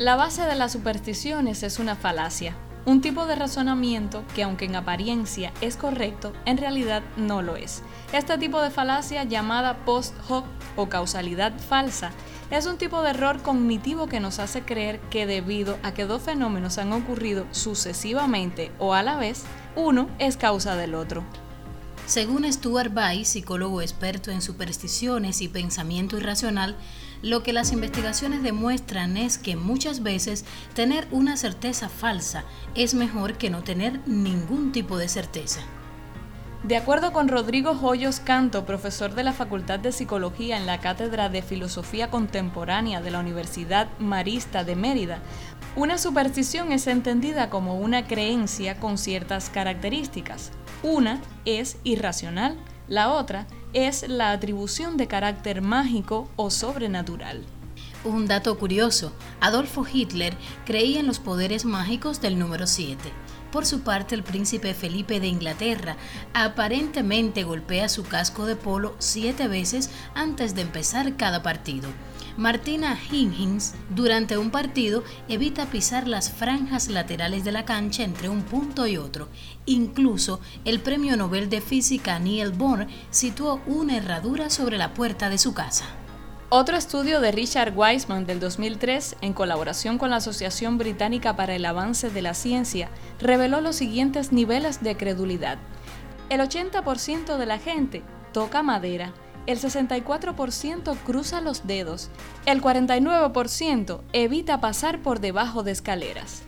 La 0.07 0.15
base 0.15 0.43
de 0.43 0.55
las 0.55 0.71
supersticiones 0.71 1.63
es 1.63 1.79
una 1.79 1.97
falacia, 1.97 2.55
un 2.85 3.01
tipo 3.01 3.25
de 3.25 3.35
razonamiento 3.35 4.23
que 4.33 4.43
aunque 4.43 4.63
en 4.63 4.77
apariencia 4.77 5.51
es 5.59 5.75
correcto, 5.75 6.31
en 6.45 6.57
realidad 6.57 7.03
no 7.17 7.41
lo 7.41 7.57
es. 7.57 7.83
Este 8.13 8.37
tipo 8.37 8.61
de 8.61 8.71
falacia 8.71 9.25
llamada 9.25 9.83
post 9.83 10.15
hoc 10.29 10.45
o 10.77 10.87
causalidad 10.87 11.59
falsa 11.59 12.11
es 12.51 12.67
un 12.67 12.77
tipo 12.77 13.01
de 13.01 13.09
error 13.09 13.41
cognitivo 13.41 14.07
que 14.07 14.21
nos 14.21 14.39
hace 14.39 14.61
creer 14.61 15.01
que 15.09 15.27
debido 15.27 15.77
a 15.83 15.93
que 15.93 16.05
dos 16.05 16.21
fenómenos 16.21 16.77
han 16.77 16.93
ocurrido 16.93 17.45
sucesivamente 17.51 18.71
o 18.79 18.93
a 18.93 19.03
la 19.03 19.17
vez, 19.17 19.43
uno 19.75 20.07
es 20.19 20.37
causa 20.37 20.77
del 20.77 20.95
otro. 20.95 21.25
Según 22.07 22.49
Stuart 22.49 22.93
Bay, 22.93 23.25
psicólogo 23.25 23.81
experto 23.81 24.31
en 24.31 24.41
supersticiones 24.41 25.41
y 25.41 25.49
pensamiento 25.49 26.15
irracional, 26.15 26.77
lo 27.21 27.43
que 27.43 27.51
las 27.51 27.73
investigaciones 27.73 28.43
demuestran 28.43 29.17
es 29.17 29.37
que 29.37 29.57
muchas 29.57 30.01
veces 30.01 30.45
tener 30.73 31.05
una 31.11 31.35
certeza 31.35 31.89
falsa 31.89 32.45
es 32.75 32.93
mejor 32.93 33.33
que 33.33 33.49
no 33.49 33.61
tener 33.61 33.99
ningún 34.07 34.71
tipo 34.71 34.97
de 34.97 35.09
certeza. 35.09 35.59
De 36.63 36.77
acuerdo 36.77 37.11
con 37.11 37.27
Rodrigo 37.27 37.75
Joyos 37.75 38.21
Canto, 38.21 38.65
profesor 38.65 39.13
de 39.13 39.25
la 39.25 39.33
Facultad 39.33 39.79
de 39.79 39.91
Psicología 39.91 40.55
en 40.55 40.65
la 40.65 40.79
Cátedra 40.79 41.27
de 41.27 41.41
Filosofía 41.41 42.09
Contemporánea 42.09 43.01
de 43.01 43.11
la 43.11 43.19
Universidad 43.19 43.89
Marista 43.99 44.63
de 44.63 44.77
Mérida, 44.77 45.19
Una 45.75 45.97
superstición 45.97 46.71
es 46.71 46.87
entendida 46.87 47.49
como 47.49 47.77
una 47.77 48.07
creencia 48.07 48.79
con 48.79 48.97
ciertas 48.97 49.49
características. 49.49 50.51
Una 50.83 51.21
es 51.45 51.77
irracional, 51.83 52.55
la 52.87 53.11
otra 53.11 53.47
es 53.73 54.07
la 54.07 54.31
atribución 54.31 54.95
de 54.95 55.07
carácter 55.07 55.61
mágico 55.61 56.29
o 56.35 56.51
sobrenatural. 56.51 57.43
Un 58.03 58.27
dato 58.27 58.57
curioso, 58.59 59.11
Adolfo 59.41 59.85
Hitler 59.91 60.37
creía 60.65 60.99
en 60.99 61.07
los 61.07 61.19
poderes 61.19 61.65
mágicos 61.65 62.21
del 62.21 62.37
número 62.37 62.67
7. 62.67 63.11
Por 63.51 63.65
su 63.65 63.81
parte, 63.81 64.13
el 64.13 64.23
príncipe 64.23 64.75
Felipe 64.75 65.19
de 65.19 65.27
Inglaterra 65.27 65.97
aparentemente 66.33 67.43
golpea 67.43 67.89
su 67.89 68.03
casco 68.03 68.45
de 68.45 68.55
polo 68.55 68.95
siete 68.99 69.47
veces 69.47 69.89
antes 70.13 70.53
de 70.53 70.61
empezar 70.61 71.17
cada 71.17 71.41
partido. 71.41 71.89
Martina 72.37 72.95
Hingis 73.11 73.73
durante 73.89 74.37
un 74.37 74.51
partido 74.51 75.03
evita 75.27 75.65
pisar 75.65 76.07
las 76.07 76.31
franjas 76.31 76.87
laterales 76.87 77.43
de 77.43 77.51
la 77.51 77.65
cancha 77.65 78.03
entre 78.03 78.29
un 78.29 78.43
punto 78.43 78.85
y 78.85 78.97
otro. 78.97 79.27
Incluso 79.65 80.39
el 80.63 80.79
premio 80.79 81.17
Nobel 81.17 81.49
de 81.49 81.61
Física 81.61 82.19
Neil 82.19 82.51
Bohr 82.51 82.85
situó 83.09 83.59
una 83.65 83.97
herradura 83.97 84.51
sobre 84.51 84.77
la 84.77 84.93
puerta 84.93 85.31
de 85.31 85.39
su 85.39 85.55
casa. 85.55 85.85
Otro 86.49 86.77
estudio 86.77 87.21
de 87.21 87.31
Richard 87.31 87.73
Wiseman 87.75 88.27
del 88.27 88.39
2003, 88.39 89.17
en 89.21 89.33
colaboración 89.33 89.97
con 89.97 90.11
la 90.11 90.17
Asociación 90.17 90.77
Británica 90.77 91.35
para 91.35 91.55
el 91.55 91.65
Avance 91.65 92.11
de 92.11 92.21
la 92.21 92.35
Ciencia, 92.35 92.89
reveló 93.19 93.61
los 93.61 93.75
siguientes 93.75 94.31
niveles 94.31 94.83
de 94.83 94.95
credulidad. 94.95 95.57
El 96.29 96.41
80% 96.41 97.35
de 97.35 97.45
la 97.47 97.57
gente 97.57 98.03
toca 98.31 98.61
madera, 98.61 99.11
el 99.47 99.59
64% 99.59 100.97
cruza 101.05 101.41
los 101.41 101.65
dedos, 101.65 102.09
el 102.45 102.61
49% 102.61 104.01
evita 104.13 104.61
pasar 104.61 105.01
por 105.01 105.19
debajo 105.19 105.63
de 105.63 105.71
escaleras. 105.71 106.43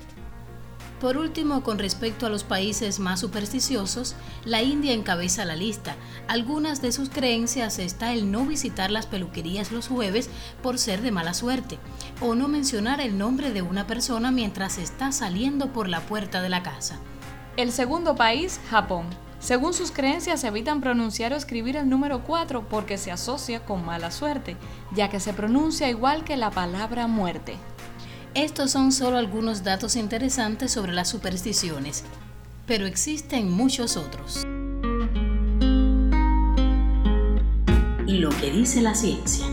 Por 1.00 1.18
último, 1.18 1.64
con 1.64 1.80
respecto 1.80 2.26
a 2.26 2.30
los 2.30 2.44
países 2.44 3.00
más 3.00 3.22
supersticiosos, 3.22 4.16
la 4.44 4.62
India 4.62 4.92
encabeza 4.92 5.46
la 5.46 5.56
lista. 5.56 5.96
Algunas 6.28 6.82
de 6.82 6.92
sus 6.92 7.10
creencias 7.10 7.80
está 7.80 8.12
el 8.12 8.30
no 8.32 8.46
visitar 8.46 8.92
las 8.92 9.06
peluquerías 9.06 9.72
los 9.72 9.88
jueves 9.88 10.30
por 10.62 10.78
ser 10.78 11.02
de 11.02 11.12
mala 11.12 11.34
suerte, 11.34 11.80
o 12.20 12.36
no 12.36 12.50
mencionar 12.50 13.00
el 13.00 13.18
nombre 13.18 13.52
de 13.52 13.62
una 13.62 13.88
persona 13.88 14.32
mientras 14.32 14.78
está 14.78 15.14
saliendo 15.14 15.72
por 15.72 15.88
la 15.88 16.02
puerta 16.02 16.42
de 16.42 16.50
la 16.50 16.64
casa. 16.64 17.00
El 17.56 17.72
segundo 17.72 18.16
país, 18.16 18.60
Japón. 18.70 19.06
Según 19.40 19.74
sus 19.74 19.92
creencias, 19.92 20.44
evitan 20.44 20.82
pronunciar 20.82 21.32
o 21.32 21.38
escribir 21.38 21.78
el 21.78 21.90
número 21.90 22.24
4 22.24 22.68
porque 22.68 22.98
se 22.98 23.12
asocia 23.12 23.66
con 23.66 23.86
mala 23.86 24.12
suerte, 24.12 24.58
ya 24.94 25.10
que 25.10 25.20
se 25.20 25.34
pronuncia 25.34 25.90
igual 25.90 26.26
que 26.26 26.36
la 26.36 26.52
palabra 26.52 27.08
muerte. 27.08 27.56
Estos 28.34 28.72
son 28.72 28.92
solo 28.92 29.18
algunos 29.18 29.64
datos 29.64 29.96
interesantes 29.96 30.72
sobre 30.72 30.94
las 30.94 31.08
supersticiones, 31.08 32.04
pero 32.68 32.86
existen 32.86 33.50
muchos 33.50 33.98
otros. 33.98 34.46
Lo 38.06 38.30
que 38.30 38.52
dice 38.52 38.82
la 38.82 38.94
ciencia. 38.94 39.46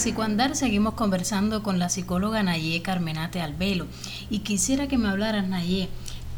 En 0.00 0.04
Psicoandar 0.04 0.56
seguimos 0.56 0.94
conversando 0.94 1.62
con 1.62 1.78
la 1.78 1.90
psicóloga 1.90 2.42
Nayé 2.42 2.80
Carmenate 2.80 3.42
Albelo 3.42 3.86
y 4.30 4.38
quisiera 4.38 4.88
que 4.88 4.96
me 4.96 5.10
hablaras, 5.10 5.46
Nayé, 5.46 5.90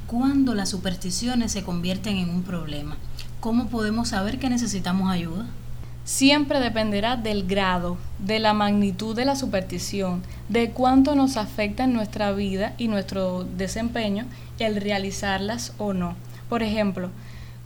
cuándo 0.08 0.56
las 0.56 0.70
supersticiones 0.70 1.52
se 1.52 1.62
convierten 1.62 2.16
en 2.16 2.30
un 2.30 2.42
problema. 2.42 2.96
¿Cómo 3.38 3.68
podemos 3.68 4.08
saber 4.08 4.40
que 4.40 4.50
necesitamos 4.50 5.12
ayuda? 5.12 5.46
siempre 6.04 6.58
dependerá 6.58 7.14
del 7.16 7.46
grado, 7.46 7.98
de 8.18 8.40
la 8.40 8.52
magnitud 8.52 9.14
de 9.14 9.24
la 9.24 9.36
superstición, 9.36 10.24
de 10.48 10.70
cuánto 10.70 11.14
nos 11.14 11.36
afecta 11.36 11.84
en 11.84 11.92
nuestra 11.92 12.32
vida 12.32 12.74
y 12.78 12.88
nuestro 12.88 13.44
desempeño 13.44 14.26
el 14.58 14.80
realizarlas 14.80 15.72
o 15.78 15.92
no. 15.92 16.16
Por 16.48 16.64
ejemplo, 16.64 17.10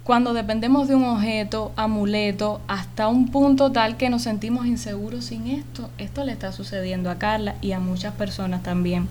cuando 0.07 0.35
dependemos 0.35 0.87
de 0.87 0.95
un 0.95 1.03
objeto, 1.03 1.73
amuleto, 1.75 2.61
hasta 2.69 3.09
un 3.09 3.29
punto 3.29 3.73
tal 3.73 3.97
que 3.97 4.09
nos 4.09 4.23
sentimos 4.23 4.65
inseguros 4.67 5.25
sin 5.25 5.49
esto, 5.49 5.91
esto 5.99 6.23
le 6.23 6.31
está 6.31 6.53
sucediendo 6.53 7.11
a 7.11 7.17
Carla 7.17 7.57
y 7.61 7.73
a 7.73 7.81
muchas 7.81 8.15
personas 8.15 8.63
también. 8.63 9.09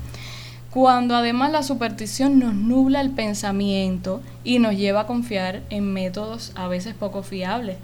Cuando 0.71 1.13
además 1.17 1.51
la 1.51 1.63
superstición 1.63 2.39
nos 2.39 2.53
nubla 2.53 3.01
el 3.01 3.11
pensamiento 3.11 4.21
y 4.45 4.59
nos 4.59 4.77
lleva 4.77 5.01
a 5.01 5.05
confiar 5.05 5.63
en 5.69 5.91
métodos 5.91 6.53
a 6.55 6.69
veces 6.69 6.93
poco 6.93 7.23
fiables 7.23 7.75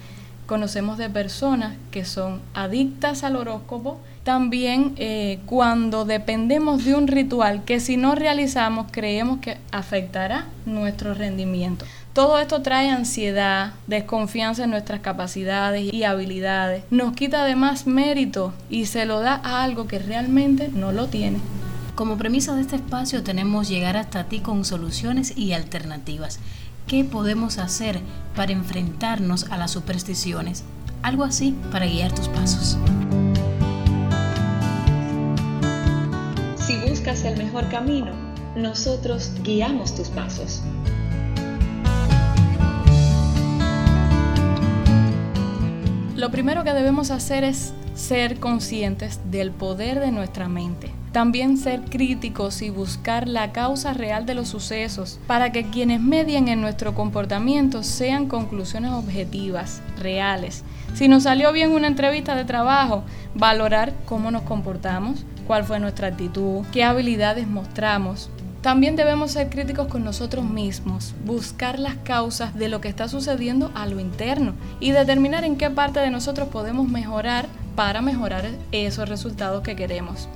conocemos 0.52 0.97
de 0.97 1.10
personas 1.10 1.78
que 1.91 2.04
son 2.04 2.41
adictas 2.54 3.24
al 3.24 3.38
horóscopo, 3.38 4.02
también 4.26 4.93
eh, 4.97 5.39
cuando 5.45 6.04
dependemos 6.04 6.84
de 6.84 6.93
un 6.93 7.08
ritual 7.08 7.63
que 7.63 7.80
si 7.80 7.95
no 7.95 8.15
realizamos 8.15 8.88
creemos 8.91 9.39
que 9.39 9.58
afectará 9.71 10.47
nuestro 10.65 11.13
rendimiento. 11.13 11.86
Todo 12.13 12.39
esto 12.39 12.62
trae 12.62 12.89
ansiedad, 12.89 13.71
desconfianza 13.88 14.65
en 14.65 14.71
nuestras 14.71 15.00
capacidades 15.00 15.93
y 15.93 16.04
habilidades, 16.04 16.84
nos 16.91 17.15
quita 17.15 17.43
además 17.43 17.88
mérito 17.88 18.54
y 18.69 18.88
se 18.88 19.06
lo 19.06 19.21
da 19.21 19.36
a 19.36 19.63
algo 19.63 19.88
que 19.88 19.97
realmente 19.97 20.67
no 20.67 20.91
lo 20.91 21.08
tiene. 21.08 21.39
Como 21.95 22.17
premisa 22.17 22.54
de 22.54 22.62
este 22.62 22.76
espacio 22.76 23.24
tenemos 23.24 23.69
llegar 23.69 23.95
hasta 23.95 24.26
ti 24.26 24.41
con 24.41 24.65
soluciones 24.65 25.38
y 25.38 25.54
alternativas. 25.54 26.39
¿Qué 26.86 27.06
podemos 27.06 27.60
hacer 27.60 28.02
para 28.36 28.52
enfrentarnos 28.52 29.50
a 29.50 29.56
las 29.56 29.71
supersticiones? 29.71 30.65
Algo 31.04 31.24
así 31.24 31.56
para 31.71 31.86
guiar 31.86 32.13
tus 32.13 32.28
pasos. 32.28 32.78
Si 36.58 36.76
buscas 36.89 37.24
el 37.24 37.38
mejor 37.38 37.69
camino, 37.69 38.12
nosotros 38.58 39.32
guiamos 39.43 39.95
tus 39.95 40.10
pasos. 40.10 40.62
Lo 46.21 46.29
primero 46.29 46.63
que 46.63 46.73
debemos 46.73 47.10
hacer 47.10 47.43
es 47.43 47.73
ser 47.95 48.39
conscientes 48.39 49.19
del 49.31 49.49
poder 49.49 49.99
de 49.99 50.12
nuestra 50.12 50.47
mente. 50.47 50.91
También 51.12 51.57
ser 51.57 51.81
críticos 51.81 52.62
y 52.62 52.69
buscar 52.69 53.27
la 53.27 53.51
causa 53.51 53.93
real 53.93 54.27
de 54.27 54.36
los 54.36 54.47
sucesos 54.47 55.19
para 55.25 55.51
que 55.51 55.71
quienes 55.71 55.99
medien 55.99 56.47
en 56.47 56.62
nuestro 56.62 56.93
comportamiento 56.93 57.81
sean 57.81 58.27
conclusiones 58.27 58.91
objetivas, 58.91 59.81
reales. 59.97 60.63
Si 60.93 61.07
nos 61.07 61.23
salió 61.23 61.51
bien 61.53 61.71
una 61.71 61.88
entrevista 61.88 62.36
de 62.36 62.45
trabajo, 62.45 63.03
valorar 63.34 63.91
cómo 64.05 64.29
nos 64.29 64.43
comportamos, 64.43 65.25
cuál 65.47 65.63
fue 65.63 65.79
nuestra 65.79 66.10
actitud, 66.10 66.63
qué 66.71 66.84
habilidades 66.84 67.47
mostramos, 67.47 68.29
también 68.62 68.95
debemos 68.95 69.32
ser 69.32 69.50
críticos 69.50 69.88
con 69.88 70.04
nosotros 70.04 70.45
mismos, 70.45 71.15
buscar 71.26 71.80
las 71.80 71.95
causas 71.95 72.54
de 72.56 72.69
lo 72.69 72.80
que 72.80 72.89
está 72.89 73.08
sucediendo 73.08 73.71
a 73.74 73.88
lo 73.88 74.00
interno 74.00 74.54
y 74.80 74.91
determinar 74.91 75.43
en 75.43 75.58
qué 75.58 75.71
parte 75.71 76.00
de 76.00 76.12
nosotros 76.12 76.50
podemos 76.50 76.88
mejorar 76.88 77.47
para 77.76 78.02
mejorar 78.02 78.45
esos 78.71 79.10
resultados 79.10 79.63
que 79.63 79.76
queremos. 79.76 80.30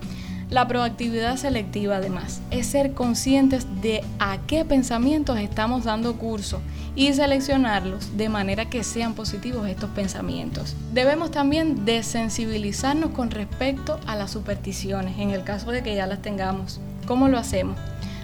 La 0.49 0.67
proactividad 0.67 1.37
selectiva 1.37 1.97
además 1.97 2.39
es 2.51 2.67
ser 2.67 2.93
conscientes 2.93 3.65
de 3.81 4.03
a 4.19 4.37
qué 4.45 4.63
pensamientos 4.63 5.39
estamos 5.39 5.83
dando 5.83 6.17
curso 6.17 6.61
y 6.95 7.11
seleccionarlos 7.13 8.15
de 8.15 8.29
manera 8.29 8.69
que 8.69 8.83
sean 8.83 9.15
positivos 9.15 9.67
estos 9.67 9.89
pensamientos. 9.91 10.75
Debemos 10.93 11.31
también 11.31 11.85
desensibilizarnos 11.85 13.09
con 13.11 13.31
respecto 13.31 13.99
a 14.05 14.15
las 14.15 14.31
supersticiones 14.31 15.17
en 15.17 15.31
el 15.31 15.43
caso 15.43 15.71
de 15.71 15.81
que 15.81 15.95
ya 15.95 16.05
las 16.07 16.21
tengamos. 16.21 16.79
¿Cómo 17.07 17.27
lo 17.27 17.37
hacemos? 17.39 17.77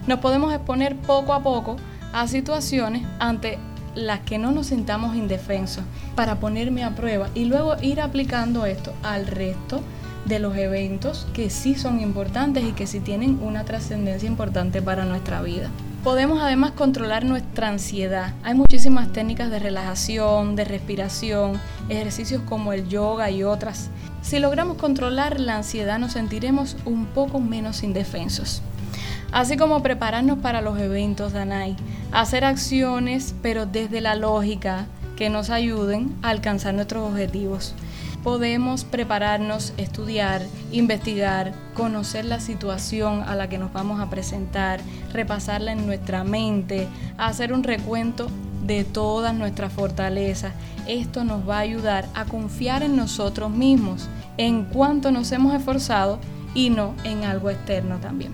Nos 0.08 0.20
podemos 0.20 0.54
exponer 0.54 0.96
poco 0.96 1.34
a 1.34 1.44
poco 1.44 1.78
a 2.14 2.28
situaciones 2.28 3.04
ante 3.20 3.60
las 3.96 4.22
que 4.22 4.38
no 4.38 4.52
nos 4.52 4.68
sintamos 4.68 5.16
indefensos 5.16 5.84
para 6.16 6.40
ponerme 6.40 6.84
a 6.84 6.96
prueba 6.96 7.30
y 7.36 7.46
luego 7.46 7.76
ir 7.82 8.02
aplicando 8.02 8.66
esto 8.66 8.94
al 9.04 9.28
resto 9.28 9.82
de 10.26 10.40
los 10.40 10.56
eventos 10.56 11.28
que 11.34 11.50
sí 11.50 11.76
son 11.76 12.00
importantes 12.00 12.64
y 12.64 12.74
que 12.74 12.88
sí 12.88 13.00
tienen 13.00 13.40
una 13.42 13.66
trascendencia 13.66 14.28
importante 14.28 14.82
para 14.82 15.06
nuestra 15.06 15.42
vida. 15.42 15.70
Podemos 16.04 16.42
además 16.42 16.72
controlar 16.72 17.26
nuestra 17.26 17.68
ansiedad. 17.68 18.34
Hay 18.44 18.56
muchísimas 18.56 19.12
técnicas 19.14 19.52
de 19.52 19.60
relajación, 19.60 20.56
de 20.56 20.66
respiración, 20.66 21.60
ejercicios 21.90 22.42
como 22.48 22.74
el 22.74 22.88
yoga 22.88 23.30
y 23.30 23.44
otras. 23.44 23.92
Si 24.24 24.40
logramos 24.40 24.78
controlar 24.78 25.40
la 25.40 25.58
ansiedad 25.58 26.00
nos 26.00 26.14
sentiremos 26.14 26.76
un 26.86 27.06
poco 27.06 27.40
menos 27.40 27.84
indefensos. 27.84 28.64
Así 29.32 29.58
como 29.58 29.82
prepararnos 29.82 30.40
para 30.40 30.62
los 30.62 30.80
eventos, 30.80 31.34
Danai. 31.34 31.76
Hacer 32.12 32.44
acciones, 32.44 33.34
pero 33.42 33.66
desde 33.66 34.02
la 34.02 34.16
lógica, 34.16 34.88
que 35.16 35.30
nos 35.30 35.50
ayuden 35.50 36.16
a 36.22 36.30
alcanzar 36.30 36.74
nuestros 36.74 37.10
objetivos 37.10 37.76
podemos 38.24 38.84
prepararnos, 38.84 39.74
estudiar, 39.78 40.44
investigar, 40.72 41.54
conocer 41.74 42.26
la 42.26 42.40
situación 42.40 43.24
a 43.24 43.36
la 43.36 43.50
que 43.50 43.58
nos 43.58 43.74
vamos 43.74 44.00
a 44.00 44.10
presentar, 44.10 44.80
repasarla 45.12 45.72
en 45.72 45.86
nuestra 45.86 46.24
mente, 46.24 46.88
hacer 47.18 47.52
un 47.54 47.64
recuento 47.64 48.28
de 48.66 48.84
todas 48.84 49.34
nuestras 49.34 49.74
fortalezas. 49.74 50.54
Esto 50.88 51.24
nos 51.24 51.48
va 51.48 51.58
a 51.58 51.62
ayudar 51.62 52.08
a 52.14 52.26
confiar 52.26 52.84
en 52.84 52.96
nosotros 52.96 53.50
mismos, 53.50 54.08
en 54.38 54.66
cuanto 54.66 55.12
nos 55.12 55.32
hemos 55.32 55.56
esforzado 55.56 56.20
y 56.54 56.70
no 56.70 56.94
en 57.04 57.24
algo 57.24 57.50
externo 57.50 57.98
también. 57.98 58.34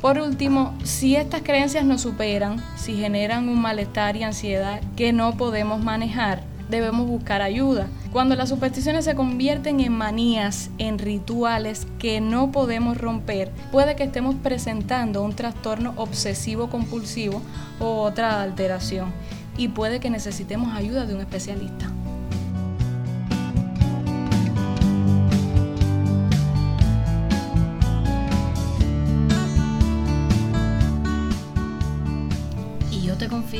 Por 0.00 0.18
último, 0.18 0.74
si 0.82 1.14
estas 1.14 1.42
creencias 1.42 1.84
nos 1.84 2.00
superan, 2.00 2.56
si 2.76 2.96
generan 2.96 3.50
un 3.50 3.60
malestar 3.60 4.16
y 4.16 4.22
ansiedad 4.22 4.80
que 4.96 5.12
no 5.12 5.36
podemos 5.36 5.84
manejar, 5.84 6.42
debemos 6.70 7.06
buscar 7.06 7.42
ayuda. 7.42 7.86
Cuando 8.10 8.34
las 8.34 8.48
supersticiones 8.48 9.04
se 9.04 9.14
convierten 9.14 9.78
en 9.80 9.92
manías, 9.92 10.70
en 10.78 10.98
rituales 10.98 11.86
que 11.98 12.22
no 12.22 12.50
podemos 12.50 12.96
romper, 12.96 13.50
puede 13.70 13.94
que 13.94 14.04
estemos 14.04 14.36
presentando 14.36 15.22
un 15.22 15.34
trastorno 15.34 15.92
obsesivo 15.96 16.70
compulsivo 16.70 17.42
o 17.78 18.00
otra 18.00 18.40
alteración 18.40 19.12
y 19.58 19.68
puede 19.68 20.00
que 20.00 20.08
necesitemos 20.08 20.74
ayuda 20.74 21.04
de 21.04 21.14
un 21.14 21.20
especialista. 21.20 21.90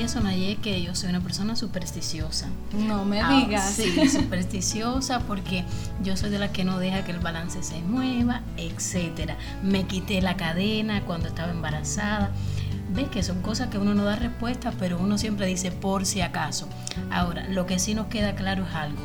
Confieso, 0.00 0.20
Naye, 0.20 0.56
que 0.56 0.80
yo 0.80 0.94
soy 0.94 1.10
una 1.10 1.20
persona 1.20 1.56
supersticiosa. 1.56 2.48
No 2.72 3.04
me 3.04 3.20
ah, 3.20 3.28
digas. 3.28 3.74
Sí, 3.74 4.08
supersticiosa 4.08 5.20
porque 5.20 5.66
yo 6.02 6.16
soy 6.16 6.30
de 6.30 6.38
la 6.38 6.52
que 6.52 6.64
no 6.64 6.78
deja 6.78 7.04
que 7.04 7.12
el 7.12 7.18
balance 7.18 7.62
se 7.62 7.82
mueva, 7.82 8.40
etcétera. 8.56 9.36
Me 9.62 9.84
quité 9.84 10.22
la 10.22 10.38
cadena 10.38 11.02
cuando 11.02 11.28
estaba 11.28 11.52
embarazada. 11.52 12.30
Ves 12.94 13.08
que 13.10 13.22
son 13.22 13.42
cosas 13.42 13.68
que 13.68 13.76
uno 13.76 13.94
no 13.94 14.04
da 14.04 14.16
respuesta, 14.16 14.72
pero 14.78 14.98
uno 14.98 15.18
siempre 15.18 15.44
dice 15.44 15.70
por 15.70 16.06
si 16.06 16.22
acaso. 16.22 16.66
Ahora, 17.10 17.46
lo 17.48 17.66
que 17.66 17.78
sí 17.78 17.94
nos 17.94 18.06
queda 18.06 18.34
claro 18.34 18.64
es 18.66 18.74
algo 18.74 19.02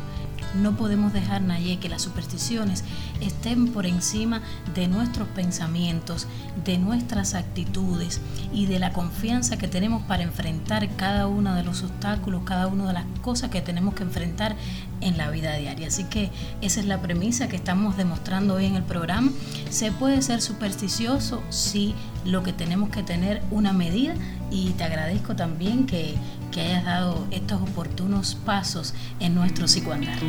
no 0.56 0.76
podemos 0.76 1.14
dejar, 1.14 1.42
Naye, 1.42 1.78
que 1.80 1.90
las 1.90 2.02
supersticiones 2.02 2.84
estén 3.22 3.68
por 3.68 3.86
encima 3.86 4.42
de 4.74 4.88
nuestros 4.88 5.28
pensamientos, 5.30 6.28
de 6.64 6.78
nuestras 6.78 7.34
actitudes 7.34 8.22
y 8.54 8.66
de 8.66 8.80
la 8.80 8.94
confianza 8.94 9.58
que 9.58 9.68
tenemos 9.68 10.04
para 10.04 10.24
enfrentar 10.24 10.88
cada 10.96 11.28
uno 11.28 11.56
de 11.56 11.64
los 11.64 11.84
obstáculos, 11.84 12.44
cada 12.46 12.68
una 12.68 12.88
de 12.88 12.94
las 12.94 13.06
cosas 13.22 13.50
que 13.50 13.62
tenemos 13.62 13.94
que 13.94 14.04
enfrentar 14.04 14.56
en 15.02 15.18
la 15.18 15.30
vida 15.30 15.56
diaria. 15.56 15.88
Así 15.88 16.06
que 16.06 16.32
esa 16.62 16.80
es 16.80 16.86
la 16.86 17.02
premisa 17.02 17.48
que 17.48 17.56
estamos 17.56 17.98
demostrando 17.98 18.56
hoy 18.56 18.66
en 18.66 18.76
el 18.76 18.84
programa. 18.84 19.32
¿Se 19.70 19.92
puede 19.92 20.22
ser 20.22 20.42
supersticioso? 20.42 21.44
Sí, 21.50 21.96
lo 22.26 22.44
que 22.44 22.54
tenemos 22.54 22.90
que 22.90 23.04
tener 23.04 23.42
una 23.52 23.74
medida 23.74 24.16
y 24.52 24.72
te 24.72 24.84
agradezco 24.84 25.36
también 25.36 25.86
que, 25.86 26.16
que 26.52 26.62
hayas 26.62 26.86
dado 26.86 27.28
estos 27.32 27.62
oportunos 27.62 28.36
pasos 28.46 28.94
en 29.20 29.36
nuestro 29.36 29.68
psicoandar. 29.68 30.20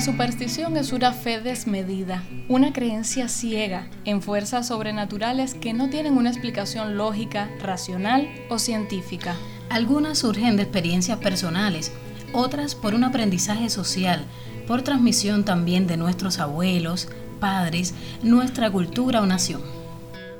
La 0.00 0.06
superstición 0.06 0.78
es 0.78 0.94
una 0.94 1.12
fe 1.12 1.42
desmedida, 1.42 2.22
una 2.48 2.72
creencia 2.72 3.28
ciega 3.28 3.86
en 4.06 4.22
fuerzas 4.22 4.68
sobrenaturales 4.68 5.52
que 5.52 5.74
no 5.74 5.90
tienen 5.90 6.16
una 6.16 6.30
explicación 6.30 6.96
lógica, 6.96 7.50
racional 7.60 8.26
o 8.48 8.58
científica. 8.58 9.36
Algunas 9.68 10.20
surgen 10.20 10.56
de 10.56 10.62
experiencias 10.62 11.18
personales, 11.18 11.92
otras 12.32 12.74
por 12.74 12.94
un 12.94 13.04
aprendizaje 13.04 13.68
social, 13.68 14.24
por 14.66 14.80
transmisión 14.80 15.44
también 15.44 15.86
de 15.86 15.98
nuestros 15.98 16.38
abuelos, 16.38 17.08
padres, 17.38 17.92
nuestra 18.22 18.70
cultura 18.70 19.20
o 19.20 19.26
nación. 19.26 19.60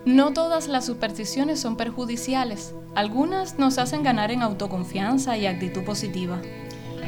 No 0.07 0.33
todas 0.33 0.69
las 0.69 0.87
supersticiones 0.87 1.61
son 1.61 1.77
perjudiciales, 1.77 2.73
algunas 2.95 3.59
nos 3.59 3.77
hacen 3.77 4.05
ganar 4.05 4.31
en 4.31 4.41
autoconfianza 4.41 5.37
y 5.37 5.45
actitud 5.45 5.85
positiva. 5.85 6.41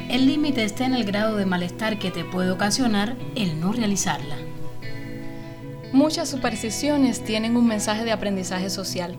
El 0.08 0.26
límite 0.26 0.64
está 0.64 0.84
en 0.84 0.94
el 0.94 1.04
grado 1.04 1.36
de 1.36 1.46
malestar 1.46 1.98
que 1.98 2.10
te 2.10 2.24
puede 2.24 2.50
ocasionar 2.50 3.16
el 3.34 3.60
no 3.60 3.72
realizarla. 3.72 4.36
Muchas 5.92 6.28
supersticiones 6.28 7.22
tienen 7.24 7.56
un 7.56 7.66
mensaje 7.66 8.04
de 8.04 8.12
aprendizaje 8.12 8.70
social. 8.70 9.16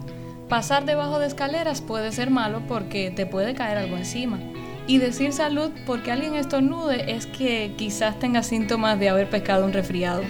Pasar 0.50 0.86
debajo 0.86 1.20
de 1.20 1.28
escaleras 1.28 1.82
puede 1.82 2.12
ser 2.12 2.30
malo 2.30 2.62
porque 2.68 3.12
te 3.12 3.26
puede 3.26 3.54
caer 3.56 3.78
algo 3.78 3.98
encima. 3.98 4.40
Y 4.86 4.98
decir 4.98 5.34
salud 5.34 5.72
porque 5.86 6.12
alguien 6.12 6.36
estornude 6.36 7.16
es 7.16 7.26
que 7.26 7.74
quizás 7.78 8.20
tenga 8.20 8.44
síntomas 8.44 9.00
de 9.00 9.10
haber 9.10 9.30
pescado 9.30 9.66
un 9.66 9.74
resfriado. 9.74 10.22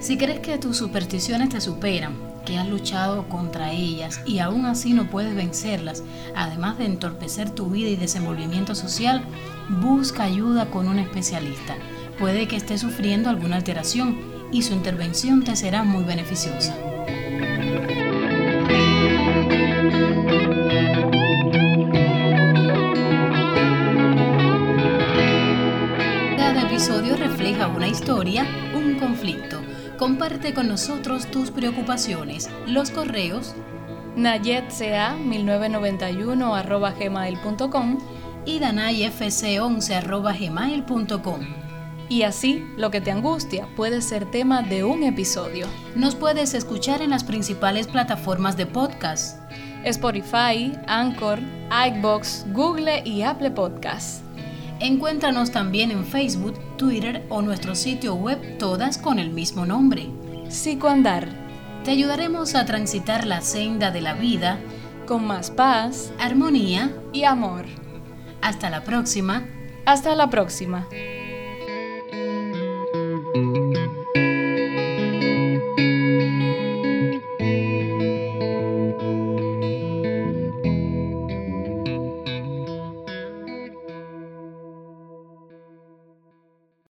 Si 0.00 0.16
crees 0.16 0.40
que 0.40 0.58
tus 0.58 0.76
supersticiones 0.76 1.50
te 1.50 1.60
superan, 1.60 2.33
que 2.44 2.58
has 2.58 2.68
luchado 2.68 3.28
contra 3.28 3.72
ellas 3.72 4.20
y 4.26 4.38
aún 4.38 4.66
así 4.66 4.92
no 4.92 5.10
puedes 5.10 5.34
vencerlas, 5.34 6.02
además 6.34 6.78
de 6.78 6.86
entorpecer 6.86 7.50
tu 7.50 7.66
vida 7.66 7.88
y 7.88 7.96
desenvolvimiento 7.96 8.74
social, 8.74 9.24
busca 9.80 10.24
ayuda 10.24 10.70
con 10.70 10.88
un 10.88 10.98
especialista. 10.98 11.76
Puede 12.18 12.46
que 12.46 12.56
esté 12.56 12.78
sufriendo 12.78 13.28
alguna 13.28 13.56
alteración 13.56 14.18
y 14.52 14.62
su 14.62 14.72
intervención 14.72 15.42
te 15.42 15.56
será 15.56 15.82
muy 15.82 16.04
beneficiosa. 16.04 16.76
Cada 26.36 26.62
episodio 26.62 27.16
refleja 27.16 27.66
una 27.66 27.88
historia, 27.88 28.46
un 28.74 28.94
conflicto. 28.98 29.73
Comparte 29.98 30.54
con 30.54 30.68
nosotros 30.68 31.28
tus 31.30 31.50
preocupaciones. 31.50 32.48
Los 32.66 32.90
correos 32.90 33.54
nayetca1991 34.16 36.98
gmail.com 36.98 37.98
y 38.44 38.60
danayfc11.gmail.com. 38.60 41.40
Y 42.08 42.22
así, 42.22 42.64
lo 42.76 42.90
que 42.90 43.00
te 43.00 43.12
angustia 43.12 43.68
puede 43.76 44.02
ser 44.02 44.30
tema 44.30 44.62
de 44.62 44.84
un 44.84 45.02
episodio. 45.04 45.66
Nos 45.94 46.14
puedes 46.14 46.52
escuchar 46.54 47.00
en 47.00 47.08
las 47.10 47.24
principales 47.24 47.86
plataformas 47.86 48.56
de 48.56 48.66
podcast. 48.66 49.38
Spotify, 49.84 50.72
Anchor, 50.86 51.38
iBox, 51.88 52.44
Google 52.52 53.02
y 53.04 53.22
Apple 53.22 53.52
Podcasts. 53.52 54.23
Encuéntranos 54.80 55.50
también 55.50 55.90
en 55.90 56.04
Facebook, 56.04 56.58
Twitter 56.76 57.24
o 57.28 57.42
nuestro 57.42 57.74
sitio 57.74 58.14
web, 58.14 58.58
todas 58.58 58.98
con 58.98 59.18
el 59.18 59.30
mismo 59.30 59.66
nombre. 59.66 60.08
Psicoandar. 60.48 61.28
Te 61.84 61.92
ayudaremos 61.92 62.54
a 62.54 62.64
transitar 62.64 63.26
la 63.26 63.40
senda 63.40 63.90
de 63.90 64.00
la 64.00 64.14
vida 64.14 64.58
con 65.06 65.26
más 65.26 65.50
paz, 65.50 66.12
armonía 66.18 66.94
y 67.12 67.24
amor. 67.24 67.66
Hasta 68.40 68.70
la 68.70 68.84
próxima. 68.84 69.46
Hasta 69.86 70.14
la 70.14 70.30
próxima. 70.30 70.88